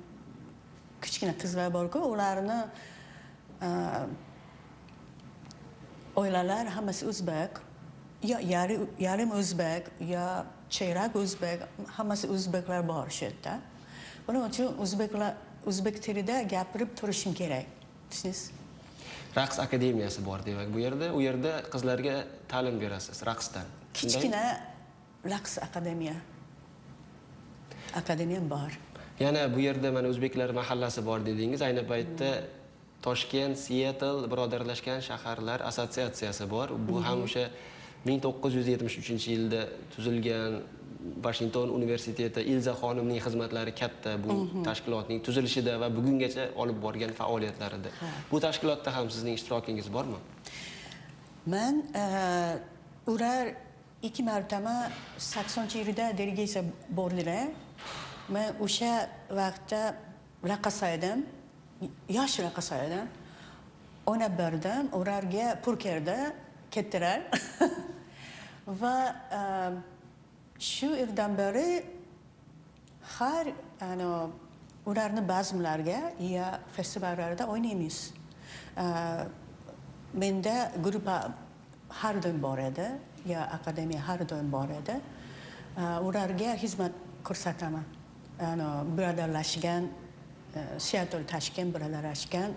kichkina 1.03 1.35
qizlar 1.39 1.73
borku 1.73 1.99
ularni 1.99 2.59
e, 3.63 3.69
oilalar 6.17 6.67
hammasi 6.67 7.07
o'zbek 7.07 7.61
yo 8.23 8.39
yarim 8.99 9.31
o'zbek 9.41 9.91
yo 10.01 10.27
cheyrak 10.71 11.17
o'zbek 11.17 11.67
hammasi 11.97 12.29
o'zbeklar 12.29 12.89
bor 12.89 13.11
shu 13.11 13.25
yerda. 13.25 13.61
Buning 14.29 14.45
uchun 14.51 14.79
o'zbeklar 14.85 15.35
o'zbek 15.67 16.03
tilida 16.03 16.43
gapirib 16.43 16.97
turishim 17.01 17.35
kerak 17.35 17.67
tushundingiz 18.11 18.51
raqs 19.37 19.59
akademiyasi 19.59 20.25
bor 20.27 20.41
demak 20.47 20.75
bu 20.75 20.79
yerda 20.79 21.13
u 21.15 21.21
yerda 21.21 21.53
qizlarga 21.73 22.17
ta'lim 22.49 22.81
berasiz 22.81 23.23
raqsdan. 23.27 23.67
Kichkina 23.95 24.43
raqs 25.25 25.59
akademiya 25.59 26.17
akademiyam 28.03 28.51
bor. 28.51 28.71
Yana 29.21 29.43
bu 29.55 29.61
yerda 29.61 29.93
mana 29.93 30.09
o'zbeklar 30.13 30.51
mahallasi 30.61 31.07
bor 31.07 31.19
dedingiz. 31.27 31.63
Ayni 31.69 31.83
paytda 31.93 32.31
toshkent 33.03 33.59
sietl 33.59 34.27
birodarlashgan 34.33 35.01
shaharlar 35.09 35.61
assotsiatsiyasi 35.71 36.51
bor. 36.51 36.69
Bu 36.89 37.05
ham 37.07 37.23
o'sha 37.27 37.45
1973 38.07 39.29
yilda 39.29 39.61
tuzilgan 39.97 40.61
vashington 41.25 41.69
universiteti 41.79 42.43
ilza 42.53 42.73
xonimning 42.81 43.21
xizmatlari 43.27 43.75
katta 43.81 44.17
bu 44.25 44.35
tashkilotning 44.69 45.23
tuzilishida 45.27 45.77
va 45.83 45.89
bugungacha 45.99 46.49
olib 46.63 46.83
borgan 46.83 47.13
faoliyatlarida. 47.21 47.91
Bu 48.33 48.41
tashkilotda 48.47 48.95
ham 48.97 49.11
sizning 49.11 49.39
ishtirokingiz 49.39 49.93
bormi? 49.93 50.19
Man 51.47 51.83
eh, 51.95 53.13
ular 53.13 53.55
ikki 54.03 54.23
marotaba 54.31 54.75
saksonchi 55.33 55.79
yilda 55.83 56.13
delegatsiya 56.19 56.63
bordilar 57.01 57.49
men 58.29 58.55
o'sha 58.61 59.09
vaqtda 59.31 59.95
raqqasa 60.45 60.91
edim 60.97 61.25
yosh 62.09 62.41
raqqasa 62.47 62.85
edim 62.87 63.09
o'ynab 64.07 64.39
berdim 64.39 64.89
ularga 64.93 65.61
pul 65.63 65.77
keldi 65.77 66.17
ketdilar. 66.71 67.21
Va 68.81 68.97
e, 69.33 69.41
shu 70.59 70.91
yildan 70.97 71.37
beri 71.39 71.85
har 73.19 73.47
ano, 73.81 74.31
ularni 74.87 75.29
bazmlarga 75.29 76.01
ya 76.21 76.61
festivallarda 76.77 77.49
o'ynaymiz. 77.49 78.13
E, 78.77 78.85
menda 80.15 80.73
gruppa 80.85 81.33
har 81.89 82.23
doim 82.23 82.43
bor 82.43 82.59
edi 82.59 82.89
yo 83.27 83.41
akademiya 83.41 84.01
har 84.01 84.29
doim 84.29 84.53
bor 84.53 84.69
edi. 84.81 85.01
E, 85.77 85.83
ularga 86.09 86.57
xizmat 86.57 86.93
ko'rsataman. 87.25 87.98
Ano, 88.41 88.85
birodarlashgan 88.97 89.89
eh, 90.55 90.79
seattle 90.79 91.27
tashkent 91.27 91.75
birodarlashgan 91.75 92.55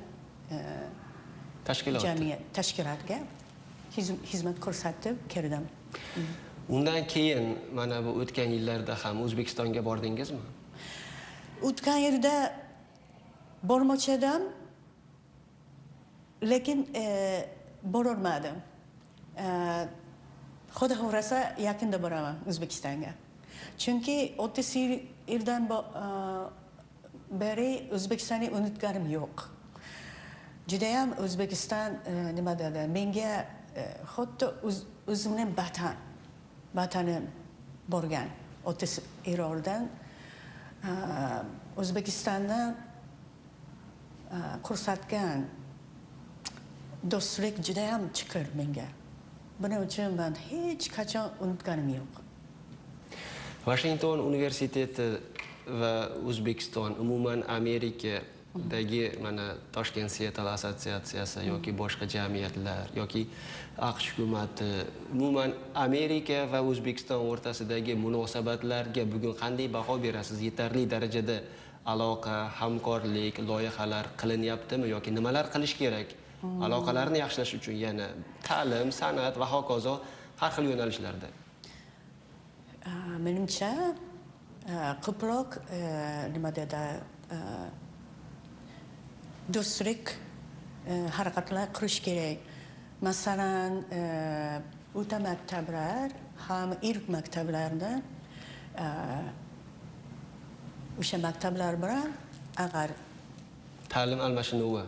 eh, 0.52 0.58
tashkilot 1.66 2.02
jamiyat 2.02 2.40
tashkilotga 2.54 3.20
xizmat 4.32 4.60
ko'rsatib 4.60 5.18
keldim 5.30 5.68
undan 6.70 7.08
keyin 7.08 7.58
mana 7.74 8.00
bu 8.06 8.10
o'tgan 8.22 8.50
yillarda 8.56 8.96
ham 9.04 9.22
o'zbekistonga 9.26 9.86
bordingizmi? 9.86 10.40
O'tgan 11.62 11.98
yilda 11.98 12.34
bormoqchi 13.64 14.12
edim 14.12 14.42
lekin 16.52 16.88
e, 16.96 17.04
borolmadim. 17.84 18.56
E, 19.38 19.48
xudo 20.78 20.96
xohlasa 21.02 21.40
yaqinda 21.60 22.02
boraman 22.04 22.40
o'zbekistonga. 22.50 23.12
Chunki 23.78 24.18
o'ttiz 24.38 24.76
yil- 24.76 25.04
yildan 25.28 25.70
uh, 25.70 26.52
beri 27.32 27.90
o'zbekistonni 27.94 28.50
unutganim 28.52 29.10
yo'q. 29.10 29.48
Judayam 30.68 31.14
o'zbekiston 31.24 31.98
uh, 32.06 32.32
nima 32.36 32.58
dedi? 32.60 32.88
Menga 32.88 33.34
uh, 33.42 34.06
xuddi 34.16 34.52
o'zimni 35.08 35.48
vatan 35.58 35.96
vatanim 36.76 37.28
borgan 37.88 38.30
otasi 38.66 39.02
Irondan 39.26 39.90
o'zbekistonni 41.78 42.62
ko'rsatgan 44.64 45.46
do'stlik 47.12 47.60
judayam 47.68 48.10
chiqir 48.14 48.48
menga. 48.56 48.88
Buning 49.60 49.84
uchun 49.88 50.16
man 50.16 50.34
hech 50.48 50.88
qachon 50.96 51.30
unutganim 51.44 51.90
yo'q. 51.98 52.21
Washington 53.66 54.20
universiteti 54.20 55.04
va 55.68 56.10
O'zbekiston 56.26 56.96
umuman 57.00 57.44
Amerikadagi 57.48 59.02
mana 59.22 59.54
Toshkent 59.72 60.10
Seattle 60.10 60.50
assotsiatsiyasi 60.50 61.44
yoki 61.46 61.72
boshqa 61.78 62.08
jamiyatlar 62.10 62.90
yoki 62.96 63.28
AQSh 63.78 64.08
hukumati 64.16 64.70
umuman 65.14 65.54
Amerika 65.76 66.48
va 66.52 66.62
O'zbekiston 66.62 67.22
o'rtasidagi 67.22 67.94
munosabatlarga 68.06 69.06
bugun 69.12 69.38
qanday 69.38 69.70
baho 69.70 70.00
berasiz? 70.02 70.42
Yetarli 70.42 70.90
darajada 70.90 71.44
aloqa, 71.86 72.50
hamkorlik, 72.62 73.40
loyihalar 73.46 74.10
qilinyaptimi 74.18 74.90
yoki 74.90 75.14
nimalar 75.14 75.52
qilish 75.54 75.78
kerak? 75.78 76.18
Aloqalarni 76.42 77.22
yaxshilash 77.22 77.54
uchun 77.60 77.78
yana 77.78 78.10
ta'lim, 78.42 78.90
san'at 78.92 79.38
va 79.38 79.46
hokazo 79.46 80.00
har 80.42 80.52
xil 80.56 80.74
yo'nalishlarda. 80.74 81.30
Menimcha 83.20 83.72
ko'proq 85.06 85.58
nima 86.34 86.52
dedi 86.56 86.82
uh, 87.32 87.68
do'stlik 89.54 90.16
harakatlar 91.18 91.70
qilish 91.78 92.00
kerak 92.06 92.38
masalan 93.02 93.84
o'ta 94.96 95.20
maktablar 95.20 96.12
ham 96.48 96.74
ilk 96.82 97.10
maktablarda 97.10 97.92
o'sha 101.00 101.18
maktablar 101.18 101.74
bilan 101.82 102.12
agar. 102.58 102.90
Ta'lim 103.90 104.20
almashinuvi 104.28 104.84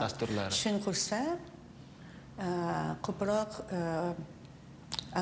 dasturlari 0.00 0.52
shuni 0.62 0.80
qilsa 0.86 1.20
uh, 1.28 2.92
ko'proq 3.06 3.50
uh, 3.60 4.12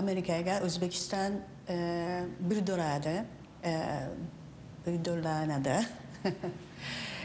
amerikaga 0.01 0.55
o'zbekiston 0.67 1.41
uh, 1.69 2.23
bildiradi 2.51 3.17
e, 3.65 3.73
bildirlanadi 4.87 5.79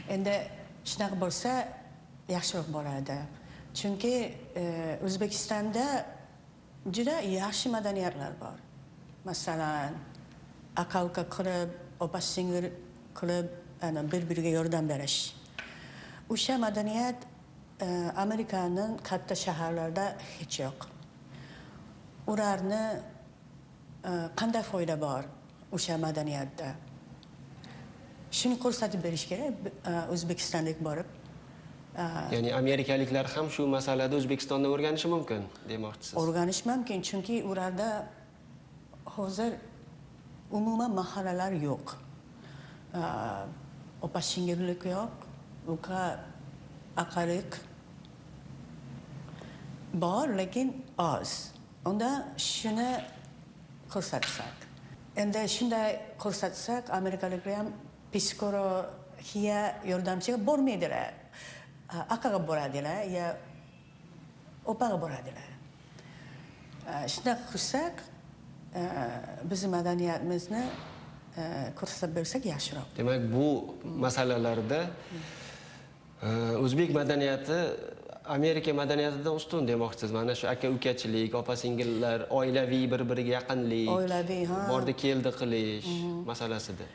endi 0.10 0.34
shunaqa 0.86 1.20
bo'lsa 1.22 1.52
yaxshiroq 2.30 2.70
bo'ladi 2.74 3.18
chunki 3.74 4.16
e, 4.56 4.64
o'zbekistonda 5.06 5.86
juda 6.90 7.22
yaxshi 7.22 7.70
madaniyatlar 7.70 8.34
bor. 8.42 8.58
Masalan 9.26 9.94
aka 10.76 11.06
uka 11.06 11.24
qilib 11.30 11.70
opa 12.00 12.22
singil 12.22 12.72
qilib 13.16 13.48
ana, 13.82 14.12
bir 14.12 14.30
biriga 14.30 14.50
yordam 14.50 14.90
berish. 14.90 15.36
O'sha 16.30 16.58
madaniyat 16.58 17.16
uh, 17.82 18.12
amerikaning 18.16 18.98
katta 19.04 19.36
shaharlarida 19.36 20.16
hech 20.40 20.60
yo'q. 20.60 20.88
Ularni 22.28 22.84
qanday 24.36 24.64
foyda 24.64 24.96
bor 25.02 25.24
o'sha 25.72 25.98
madaniyatda? 25.98 26.76
Shuni 28.32 28.60
ko'rsatib 28.60 29.04
berish 29.04 29.26
kerak 29.32 29.54
uh, 29.86 30.14
o'zbekistonga 30.14 30.74
borib. 30.88 31.08
Uh, 31.92 32.32
ya'ni 32.32 32.54
amerikaliklar 32.56 33.26
ham 33.36 33.50
shu 33.50 33.68
masalada 33.68 34.16
o'zbekistonda 34.16 34.68
o'rganishi 34.74 35.08
mumkin 35.16 35.44
demoqchisiz? 35.70 36.16
O'rganish 36.22 36.66
mumkin 36.66 37.02
chunki 37.02 37.44
ularda 37.44 38.08
hozir 39.06 39.54
umuman 40.52 40.92
mahallalar 40.92 41.52
yo'q. 41.52 41.96
Opa 44.02 44.22
singillik 44.22 44.86
yo'q 44.86 45.14
uka 45.68 46.20
aqariq 46.98 47.52
bor 49.94 50.28
lekin 50.38 50.84
oz. 50.98 51.52
Unda 51.86 52.12
shuni 52.38 52.90
ko'rsatsak. 53.94 54.56
Endi 55.22 55.42
shunday 55.56 55.90
ko'rsatsak 56.24 56.84
amerikaliklar 57.00 57.56
ham 57.62 57.70
psixologiya 58.14 59.62
yordamchiga 59.92 60.38
bormaydilar. 60.48 61.14
Akaga 62.16 62.40
boradilar 62.50 63.04
yo 63.16 63.28
opaga 64.72 64.98
boradilar. 65.04 65.50
Shunaqa 67.14 67.44
qilsak 67.52 67.96
bizni 69.50 69.70
madaniyatimizni 69.76 70.64
ko'rsatib 71.80 72.16
bersak 72.16 72.44
yaxshiroq. 72.54 72.88
Demak 72.98 73.22
bu 73.36 73.48
masalalarda 74.06 74.82
o'zbek 76.64 76.90
madaniyati 76.96 77.60
amerika 78.36 78.74
madaniyatidan 78.74 79.36
ustun 79.40 79.68
demoqchisiz. 79.68 80.12
Mana 80.12 80.36
shu 80.36 80.48
aka 80.54 80.68
ukachilik 80.70 81.36
opa 81.36 81.56
singillar 81.56 82.20
oilaviy 82.30 82.86
bir 82.92 83.02
biriga 83.10 83.32
yaqinlik 83.40 83.90
Oilaviy, 83.98 84.46
ha. 84.52 84.60
bordi 84.72 84.94
keldi 85.04 85.32
qilish 85.40 85.90
masalasida. 86.30 86.86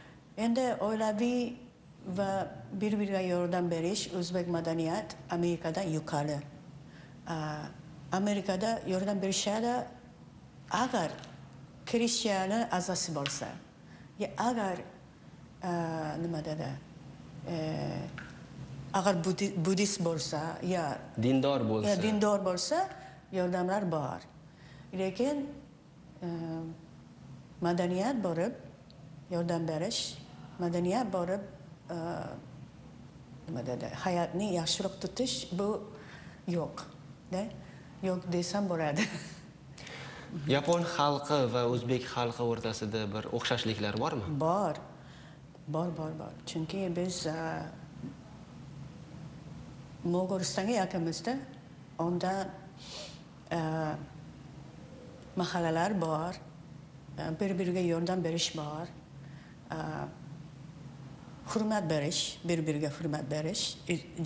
Endi 0.44 0.66
oilaviy 0.88 1.42
va 2.18 2.30
bir 2.80 2.92
biriga 3.00 3.20
yordam 3.20 3.70
berish 3.70 4.02
o'zbek 4.18 4.48
madaniyat 4.56 5.16
amerikadan 5.30 5.86
yuqori. 5.96 6.38
Amerikada 8.12 8.70
yordam 8.92 9.22
berishadi 9.22 9.74
agar 10.70 11.10
krishtiani 11.86 12.60
a'zosi 12.78 13.14
bo'lsa. 13.14 13.48
Agar 14.38 14.76
nima 16.22 16.40
dedi 16.44 16.68
agar 18.92 19.14
budi- 19.24 19.54
buddist 19.64 20.00
bo'lsa 20.04 20.40
yo 20.62 20.84
dindor 21.22 21.60
bo'lsa 21.70 21.88
Ya 21.88 22.02
dindor 22.02 22.40
bo'lsa 22.44 22.88
yordamlar 23.32 23.92
bor. 23.92 24.20
Lekin 24.94 25.46
e, 26.22 26.28
madaniyat 27.60 28.16
borib 28.24 28.54
yordam 29.30 29.68
berish, 29.68 30.18
madaniyat 30.58 31.12
borib 31.12 31.42
e, 31.90 31.96
nima 33.48 33.66
dedi, 33.66 33.90
hayotni 34.04 34.52
yaxshiroq 34.54 35.00
tutish 35.00 35.48
bu 35.52 35.68
yo'q. 36.48 36.84
Yo'q 38.02 38.20
desam 38.32 38.68
bo'ladi. 38.68 39.02
yapon 40.56 40.82
xalqi 40.96 41.38
va 41.54 41.62
o'zbek 41.72 42.02
xalqi 42.14 42.42
o'rtasida 42.50 43.06
bir 43.14 43.24
o'xshashliklar 43.36 43.98
bormi 43.98 44.26
bor. 44.40 44.76
Bor, 45.68 45.90
bor, 45.98 46.12
bor. 46.18 46.32
Chunki 46.46 46.96
biz 46.96 47.26
e, 47.26 47.36
Mo'g'ulistonga 50.14 50.74
yaqinmizda. 50.82 51.32
Unda 52.06 52.32
e, 53.52 53.58
mahallalar 55.36 55.92
bor. 56.00 56.34
e, 57.18 57.22
Bir-biriga 57.40 57.80
yordam 57.80 58.24
berish 58.24 58.56
bor. 58.56 58.86
e, 59.72 59.78
Hurmat 61.46 61.84
berish, 61.90 62.38
bir-biriga 62.48 62.90
hurmat 62.98 63.30
berish 63.30 63.62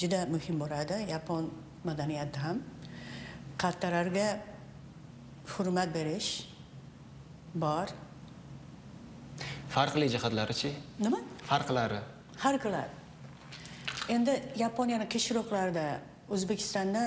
juda 0.01 0.21
muhim 0.35 0.57
bo'ladi 0.61 0.97
yapon 1.11 1.51
madaniyatida 1.85 2.43
ham. 2.45 2.59
Kattalarga 3.59 4.29
hurmat 5.53 5.95
berish 5.95 6.31
bor. 7.55 7.87
farqli 9.75 10.07
jihatlarichi 10.15 10.71
Nima? 11.05 11.19
farqlari 11.51 11.99
har 12.43 12.57
qiladi 12.65 12.91
endi 14.15 14.35
yaponiyani 14.65 15.07
kechroqlarida 15.15 15.87
o'zbekistonda 16.35 17.05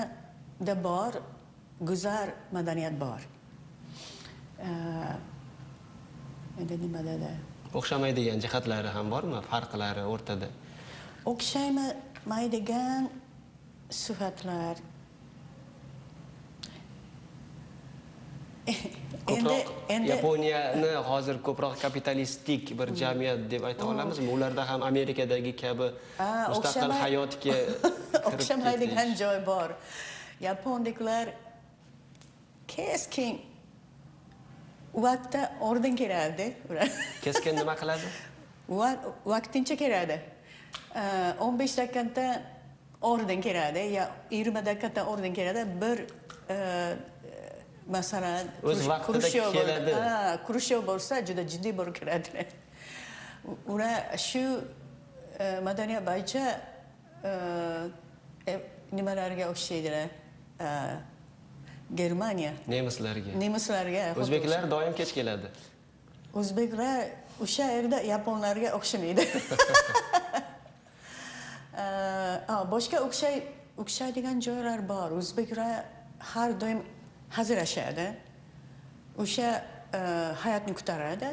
da 0.66 0.74
bor 0.84 1.12
go'zal 1.88 2.28
madaniyat 2.56 2.94
bor. 3.04 3.20
Eh, 4.68 6.60
endi 6.60 6.74
nima 6.84 7.02
dedi 7.10 7.32
o'xshamaydigan 7.78 8.38
jihatlari 8.44 8.90
ham 8.96 9.10
bormi? 9.14 9.38
Farqlari 9.50 10.02
o'rtada. 10.12 10.48
O'xshamaydigan 11.32 13.02
sifatlar 14.02 14.76
ko'proq 19.28 19.66
yaponiyani 20.12 20.90
hozir 21.10 21.36
ko'proq 21.46 21.74
kapitalistik 21.82 22.78
bir 22.78 22.88
jamiyat 23.00 23.38
deb 23.50 23.62
ayta 23.70 23.86
olamizmi? 23.86 24.28
Ularda 24.30 24.68
ham 24.70 24.82
amerikadagi 24.82 25.52
kabi 25.56 25.88
Ah, 26.18 26.48
mustaqil 26.48 26.92
hayotga 27.02 27.56
o'xshamaydigan 28.28 29.14
joy 29.20 29.38
bor. 29.46 29.70
Yaponliklar 30.40 31.26
keskin 32.68 33.40
vaqtda 34.94 35.52
orden 35.60 35.96
keladi. 35.96 36.46
Keskin 37.24 37.56
nima 37.56 37.74
qiladi? 37.80 38.06
Va- 38.68 39.00
vaqtincha 39.26 39.76
keladi. 39.76 40.20
Eh, 40.94 41.40
15 41.40 41.76
daqiqada 41.78 42.42
orden 43.02 43.40
keladi 43.40 43.82
yo 43.96 44.04
20 44.30 44.66
daqiqada 44.66 45.06
orden 45.06 45.34
keladi. 45.34 45.62
Bir 45.80 45.98
eh, 46.54 46.96
masalan 47.88 48.46
O'z 48.62 48.88
vaqtida 48.88 49.30
keladi. 49.30 49.92
Khrushchev 50.46 50.86
bo'lsa 50.90 51.14
juda 51.28 51.42
jiddiy 51.52 51.72
bo'lib 51.78 51.96
ular 53.72 54.18
shu 54.28 54.44
madaniyat 55.68 56.04
bo'yicha 56.10 56.44
nimalarga 58.92 59.44
o'xshaydilar 59.52 60.08
Eh, 60.60 60.96
germaniya. 61.94 62.52
Nemislarga 62.68 63.34
nemislarga 63.38 64.14
o'zbeklar 64.20 64.70
doim 64.70 64.94
kech 64.94 65.12
keladi. 65.14 65.50
O'zbeklar 66.34 67.10
o'sha 67.42 67.66
yerda 67.72 68.00
yaponlarga 68.00 68.70
o'xshamaydi. 68.78 69.26
Ah, 72.48 72.62
boshqa 72.70 73.00
o'xshay 73.06 73.40
o'xshaydigan 73.82 74.40
joylar 74.46 74.80
bor. 74.88 75.10
O'zbeklar 75.18 75.84
har 76.32 76.60
doim 76.60 76.82
hazillashadi 77.36 78.06
o'sha 79.22 79.48
hayotni 80.44 80.74
ko'taradi 80.78 81.28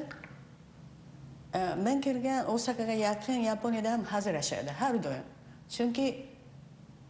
Eh, 1.53 1.75
men 1.83 2.01
kelgan 2.01 2.45
osakaga 2.47 2.93
yaqin 2.93 3.43
yaponiyada 3.43 3.91
ham 3.91 4.03
hazillashadi 4.03 4.69
har 4.69 5.03
doim 5.03 5.23
chunki 5.69 6.25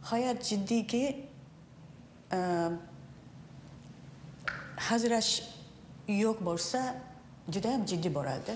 hayot 0.02 0.42
jiddiyki 0.48 1.26
eh, 2.32 2.70
hazrash 4.76 5.42
yo'q 6.08 6.38
bo'lsa 6.48 6.80
juda 7.54 7.72
ham 7.72 7.86
jiddiy 7.86 8.14
bo'ladi 8.14 8.54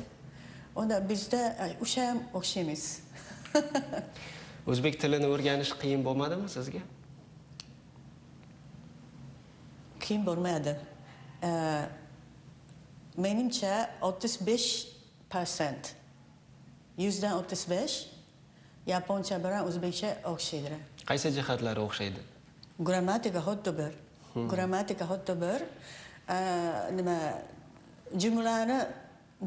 unda 0.76 1.08
bizda 1.08 1.42
e, 1.64 1.66
o'sha 1.84 2.08
ham 2.10 2.18
o'xshaymiz 2.34 2.82
o'zbek 4.70 5.00
tilini 5.00 5.26
o'rganish 5.34 5.72
qiyin 5.82 6.04
bo'lmadimi 6.04 6.48
sizga? 6.56 6.82
Qiyin 10.06 10.22
bo'lmaydi 10.28 10.72
menimcha 13.24 13.74
o'ttiz 14.08 14.34
besh 14.48 14.68
persent 15.32 15.94
yuzdan 17.04 17.32
o'ttiz 17.40 17.62
besh 17.74 17.96
yaponcha 18.92 19.36
bilan 19.44 19.62
o'zbekcha 19.68 20.10
o'xshaydilar 20.32 20.80
qaysi 21.10 21.34
jihatlari 21.38 21.80
o'xshaydi 21.88 22.20
grammatika 22.88 23.40
xuddi 23.48 23.72
bir 23.80 23.92
grammatika 24.52 25.04
xuddi 25.12 25.34
bir 25.44 25.60
nima 26.98 27.18
jumlani 28.22 28.80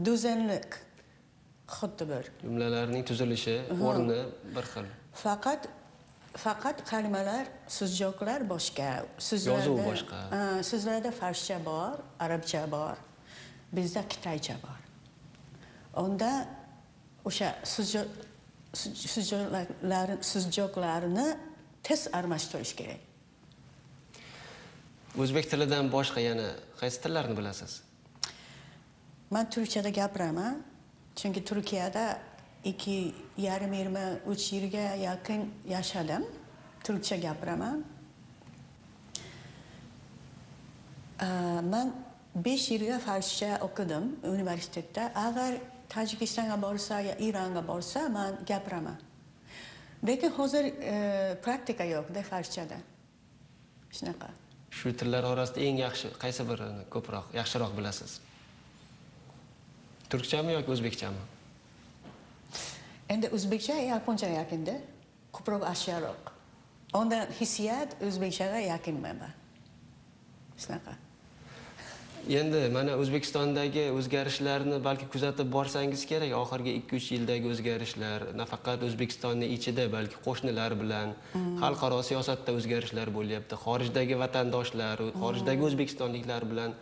do'zenlik 0.08 0.70
xuddi 1.78 2.06
bir 2.12 2.24
jumlalarning 2.44 3.04
tuzilishi 3.10 3.56
o'rni 3.88 4.22
bir 4.56 4.66
xil. 4.74 4.86
Faqat 5.24 5.62
faqat 6.38 6.78
kalimalar 6.92 7.46
so'zjoqlar 7.68 8.42
boshqa. 8.54 8.90
So'zlarda 9.18 9.66
Yozuv 9.66 9.78
boshqa. 9.90 10.20
So'zlarda 10.70 11.12
farscha 11.22 11.58
bor 11.66 11.94
arabcha 12.20 12.62
bor 12.72 12.96
bizda 13.74 14.02
xitoycha 14.12 14.56
bor. 14.66 14.80
Unda 16.04 16.32
o'sha 17.26 17.50
so'zjo- 17.74 18.10
so'z- 18.74 19.08
so'zjoqlar- 19.16 20.22
so'zjoqlarni 20.32 21.28
tez 21.84 22.08
almashtirish 22.18 22.74
kerak. 22.80 23.02
O'zbek 25.22 25.46
tilidan 25.52 25.86
boshqa 25.92 26.20
yana 26.30 26.48
qaysi 26.82 26.98
tillarni 27.04 27.36
bilasiz? 27.40 27.82
Man 29.34 29.46
turkchada 29.54 29.90
gapiraman 29.90 30.56
chunki 31.20 31.42
turkiyada 31.50 32.06
ikki 32.66 33.16
yarim 33.38 33.74
yigirma 33.74 34.20
uch 34.28 34.54
yilga 34.54 34.96
yaqin 34.96 35.52
yashadim. 35.70 36.26
Turkcha 36.84 37.16
gapiraman. 37.16 37.84
Ah, 41.20 41.62
man 41.62 41.94
besh 42.36 42.72
yilga 42.72 43.00
farscha 43.00 43.60
o'qidim 43.68 44.06
universitetda. 44.24 45.12
Agar 45.16 45.60
tojikistonga 45.90 46.62
borsa 46.62 47.02
yo 47.02 47.14
eronga 47.30 47.68
borsa 47.68 48.10
man 48.10 48.38
gapiraman. 48.48 48.98
Lekin 50.08 50.32
hozir 50.32 50.66
e, 50.66 51.36
praktika 51.44 51.84
yo'qda 51.84 52.24
farschada 52.24 52.78
shunaqa. 53.92 54.30
Shu 54.72 54.94
tillar 54.94 55.26
orasida 55.28 55.66
eng 55.68 55.82
yaxshi 55.82 56.14
qaysi 56.22 56.46
birini 56.48 56.86
ko'proq 56.94 57.34
yaxshiroq 57.36 57.74
bilasiz? 57.78 58.20
Turkchami 60.10 60.56
yoki 60.56 60.72
o'zbekchami? 60.76 61.26
Endi 63.10 63.28
o'zbekcha 63.36 63.76
yaponcha 63.92 64.30
yaqinda 64.40 64.76
ko'proq 65.36 65.64
ashyoroq 65.74 66.32
undan 67.02 67.28
hissiyat 67.40 67.90
o'zbekchaga 68.08 68.60
yaqinman 68.72 69.18
man 69.22 69.34
shunaqa. 70.58 70.94
Endi 72.28 72.70
mana 72.74 72.96
o'zbekistondagi 73.02 73.86
o'zgarishlarni 73.96 74.78
balki 74.84 75.06
kuzatib 75.14 75.48
borsangiz 75.56 76.04
kerak 76.10 76.34
oxirgi 76.42 76.74
ikki 76.80 76.98
uch 77.00 77.08
yildagi 77.16 77.48
o'zgarishlar 77.54 78.26
nafaqat 78.42 78.84
o'zbekistonni 78.88 79.48
ichida 79.56 79.86
balki 79.96 80.18
qo'shnilar 80.26 80.76
bilan 80.82 81.14
xalqaro 81.62 82.02
siyosatda 82.10 82.56
o'zgarishlar 82.60 83.14
bo'lyapti. 83.18 83.56
Xorijdagi 83.66 84.20
vatandoshlar 84.24 84.98
xorijdagi 85.22 85.66
o'zbekistonliklar 85.70 86.46
bilan 86.52 86.76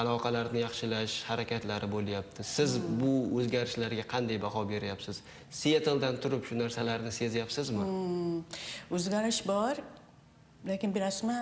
aloqalarni 0.00 0.64
yaxshilash 0.66 1.14
harakatlari 1.30 1.90
bo'lyapti. 1.96 2.46
Siz 2.56 2.78
bu 3.00 3.12
o'zgarishlarga 3.40 4.04
qanday 4.14 4.38
baho 4.46 4.62
beryapsiz? 4.72 5.20
Sietledan 5.50 6.16
turib 6.22 6.42
shu 6.48 6.54
narsalarni 6.62 7.12
sezyapsizmi? 7.20 7.84
O'zgarish 8.96 9.42
bor 9.52 9.84
lekin 10.70 10.90
bilasizmi 10.96 11.40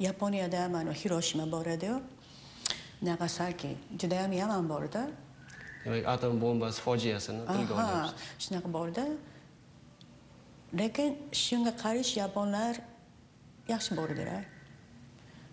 yaponiyada 0.00 0.68
mana 0.68 0.92
hiroshima 0.92 1.52
bor 1.52 1.66
ediyu 1.66 2.02
nagasaki 3.02 3.76
judayam 3.98 4.32
yomon 4.32 4.68
borda 4.68 5.10
demak 5.84 6.08
atom 6.08 6.40
bombasi 6.40 6.80
fojiasini 6.80 7.40
tilga 7.46 7.74
olyapsiz 7.74 8.14
shunaqa 8.44 8.72
borda 8.72 9.04
lekin 10.80 11.10
shunga 11.32 11.72
qarash 11.82 12.12
yaponlar 12.22 12.74
yaxshi 13.68 13.96
bordilar 14.00 14.42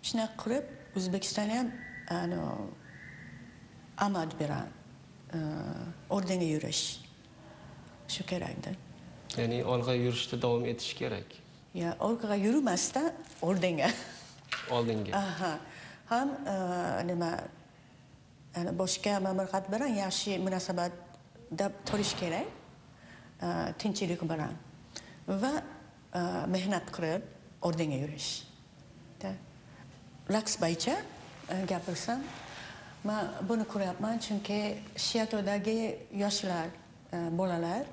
shunaqa 0.08 0.36
qilib 0.44 0.66
o'zbekiston 0.98 1.50
ham 1.56 1.68
bilan 4.40 4.68
uh, 5.38 6.16
ordenga 6.16 6.48
yurish 6.54 6.84
shu 8.08 8.24
kerakda 8.32 8.72
ya'ni 9.38 9.64
olg'a 9.64 9.94
yurishda 9.96 10.42
davom 10.42 10.66
etish 10.66 10.94
kerak. 10.94 11.26
Ya 11.74 11.98
orqaga 12.00 12.36
yurmasdan 12.36 13.14
oldinga 13.42 13.90
aha. 15.14 15.60
Ham 16.10 16.30
e, 16.30 16.56
nima 17.10 17.32
boshqa 18.80 19.20
mamlakat 19.20 19.72
bilan 19.72 19.96
yaxshi 20.04 20.38
munosabatda 20.40 21.72
turish 21.86 22.14
kerak. 22.20 22.48
E, 23.42 23.48
tinchlik 23.80 24.22
bilan. 24.22 24.54
Va 25.28 25.54
e, 26.14 26.22
mehnat 26.48 26.92
qilib 26.96 27.22
ordenga 27.62 27.98
yurish. 28.04 28.46
Da. 29.22 29.34
laks 30.30 30.58
bo'yicha 30.58 30.96
gapirsam 31.70 32.22
man 33.04 33.28
buni 33.50 33.66
ko'ryapman 33.74 34.18
chunki 34.20 34.60
shiatodagi 34.98 36.08
yoshlar 36.22 36.70
bolalar 37.38 37.86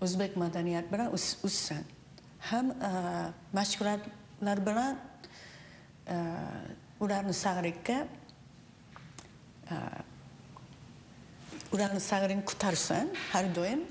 o'zbek 0.00 0.36
madaniyati 0.40 0.88
bilan 0.92 1.12
o'ssin 1.16 1.84
ham 2.50 2.72
mashg'ulotlar 3.58 4.58
bilan 4.68 4.96
ularni 7.00 7.32
sag'rikka 7.32 8.06
uh, 9.70 10.00
ularni 11.72 12.00
sag'rini 12.00 12.44
ko'tarsin 12.44 13.10
har 13.32 13.48
doim 13.54 13.84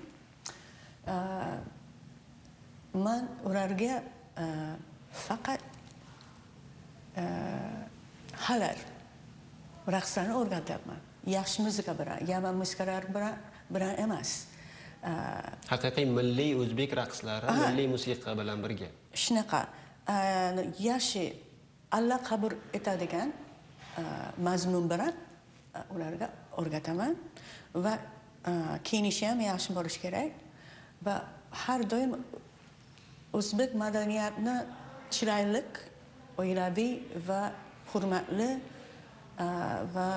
uh, 1.07 1.57
man 2.93 3.27
ularga 3.45 4.03
uh, 4.37 4.75
faqat 5.11 5.61
uh, 7.17 7.23
halar 8.47 8.77
raqslarni 9.87 10.33
o'rgatyapman. 10.39 10.99
Yaxshi 11.27 11.63
muzika 11.63 11.93
bilan 11.99 12.19
yomon 12.27 12.55
muzikalar 12.61 13.07
bilan 13.15 13.37
bilan 13.69 13.95
emas. 14.05 14.47
Uh, 15.03 15.41
haqiqiy 15.67 16.05
milliy 16.07 16.53
o'zbek 16.55 16.95
raqslari 16.95 17.55
milliy 17.59 17.87
musiqa 17.91 18.35
bilan 18.39 18.61
birga. 18.63 18.87
Shunaqa. 19.13 19.65
Uh, 20.07 20.63
yaxshi 20.79 21.33
alla 21.93 22.17
qabul 22.17 22.53
etadigan 22.73 23.29
e, 23.97 24.01
mazmun 24.37 24.89
bilan 24.89 25.13
e, 25.75 25.79
ularga 25.95 26.29
o'rgataman 26.57 27.15
va 27.75 27.93
e, 28.47 28.51
kiyinishi 28.83 29.27
ham 29.29 29.41
yaxshi 29.41 29.75
bo'lishi 29.77 30.01
kerak 30.05 30.31
va 31.05 31.15
har 31.63 31.81
doim 31.89 32.15
o'zbek 33.39 33.75
madaniyatini 33.83 34.55
chiroyli 35.13 35.61
oilaviy 36.41 36.93
va 37.27 37.41
hurmatli 37.91 38.49
va 39.95 40.09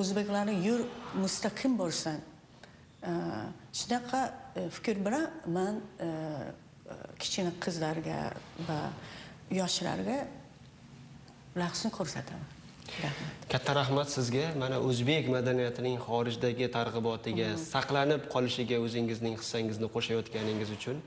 o'zbeklarni 0.00 0.54
yur 0.66 0.80
mustaqim 1.22 1.76
bo'lsin. 1.80 2.18
Shunaqa 3.80 4.20
fikr 4.76 4.96
bilan 5.06 5.26
man 5.56 5.80
kichkina 7.20 7.52
qizlarga 7.64 8.20
va 8.68 8.80
yoshlarga 9.50 10.18
raqsni 11.56 11.90
ko'rsataman. 11.98 12.46
Katta 13.52 13.74
rahmat 13.74 14.08
sizga. 14.10 14.44
Mana 14.62 14.78
o'zbek 14.88 15.28
madaniyatining 15.34 15.98
xorijdagi 16.06 16.68
targ'ibotiga 16.76 17.48
saqlanib 17.72 18.22
qolishiga 18.34 18.78
o'zingizning 18.84 19.36
hissangizni 19.40 19.88
qo'shayotganingiz 19.94 20.70
uchun 20.76 21.02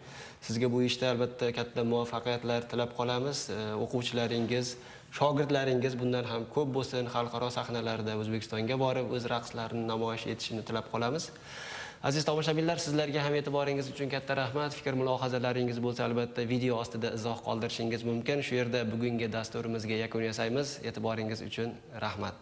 sizga 0.47 0.67
bu 0.73 0.83
ishda 0.89 1.11
albatta 1.13 1.51
katta 1.57 1.81
muvaffaqiyatlar 1.91 2.69
tilab 2.71 2.91
qolamiz. 2.99 3.37
O'quvchilaringiz 3.83 4.75
shogirdlaringiz 5.17 5.97
bundan 6.01 6.25
ham 6.31 6.45
ko'p 6.55 6.69
bo'lsin. 6.77 7.09
Xalqaro 7.15 7.49
sahnalarda 7.57 8.13
o'zbekistonga 8.21 8.77
borib 8.85 9.07
o'z 9.15 9.25
raqslarini 9.35 9.85
namoyish 9.93 10.25
etishini 10.33 10.63
tilab 10.69 10.87
qolamiz 10.93 11.31
aziz 12.03 12.25
tomoshabinlar 12.25 12.77
sizlarga 12.81 13.23
ham 13.25 13.35
e'tiboringiz 13.39 13.89
uchun 13.93 14.09
katta 14.09 14.35
rahmat. 14.41 14.73
Fikr 14.77 14.93
mulohazalaringiz 15.01 15.77
bo'lsa 15.85 16.05
albatta 16.09 16.45
video 16.53 16.79
ostida 16.83 17.13
izoh 17.17 17.37
qoldirishingiz 17.47 18.03
mumkin. 18.09 18.41
Shu 18.47 18.55
yerda 18.59 18.83
bugungi 18.93 19.27
dasturimizga 19.37 19.95
yakun 20.03 20.23
yasaymiz. 20.29 20.67
E'tiboringiz 20.89 21.41
uchun 21.49 21.75
rahmat. 22.05 22.37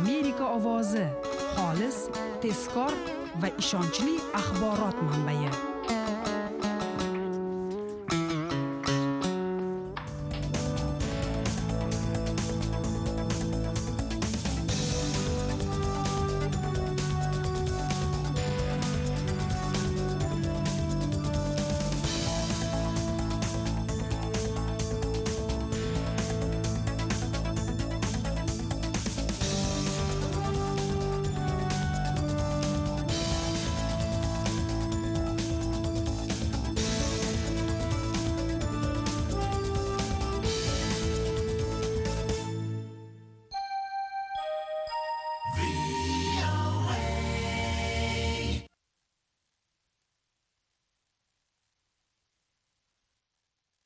Amerika 0.00 0.44
ovozi. 0.56 1.06
Xolis 1.56 1.98
tezkor 2.42 2.94
va 3.42 3.48
ishonchli 3.62 4.14
axborot 4.40 4.96
manbai. 5.08 5.77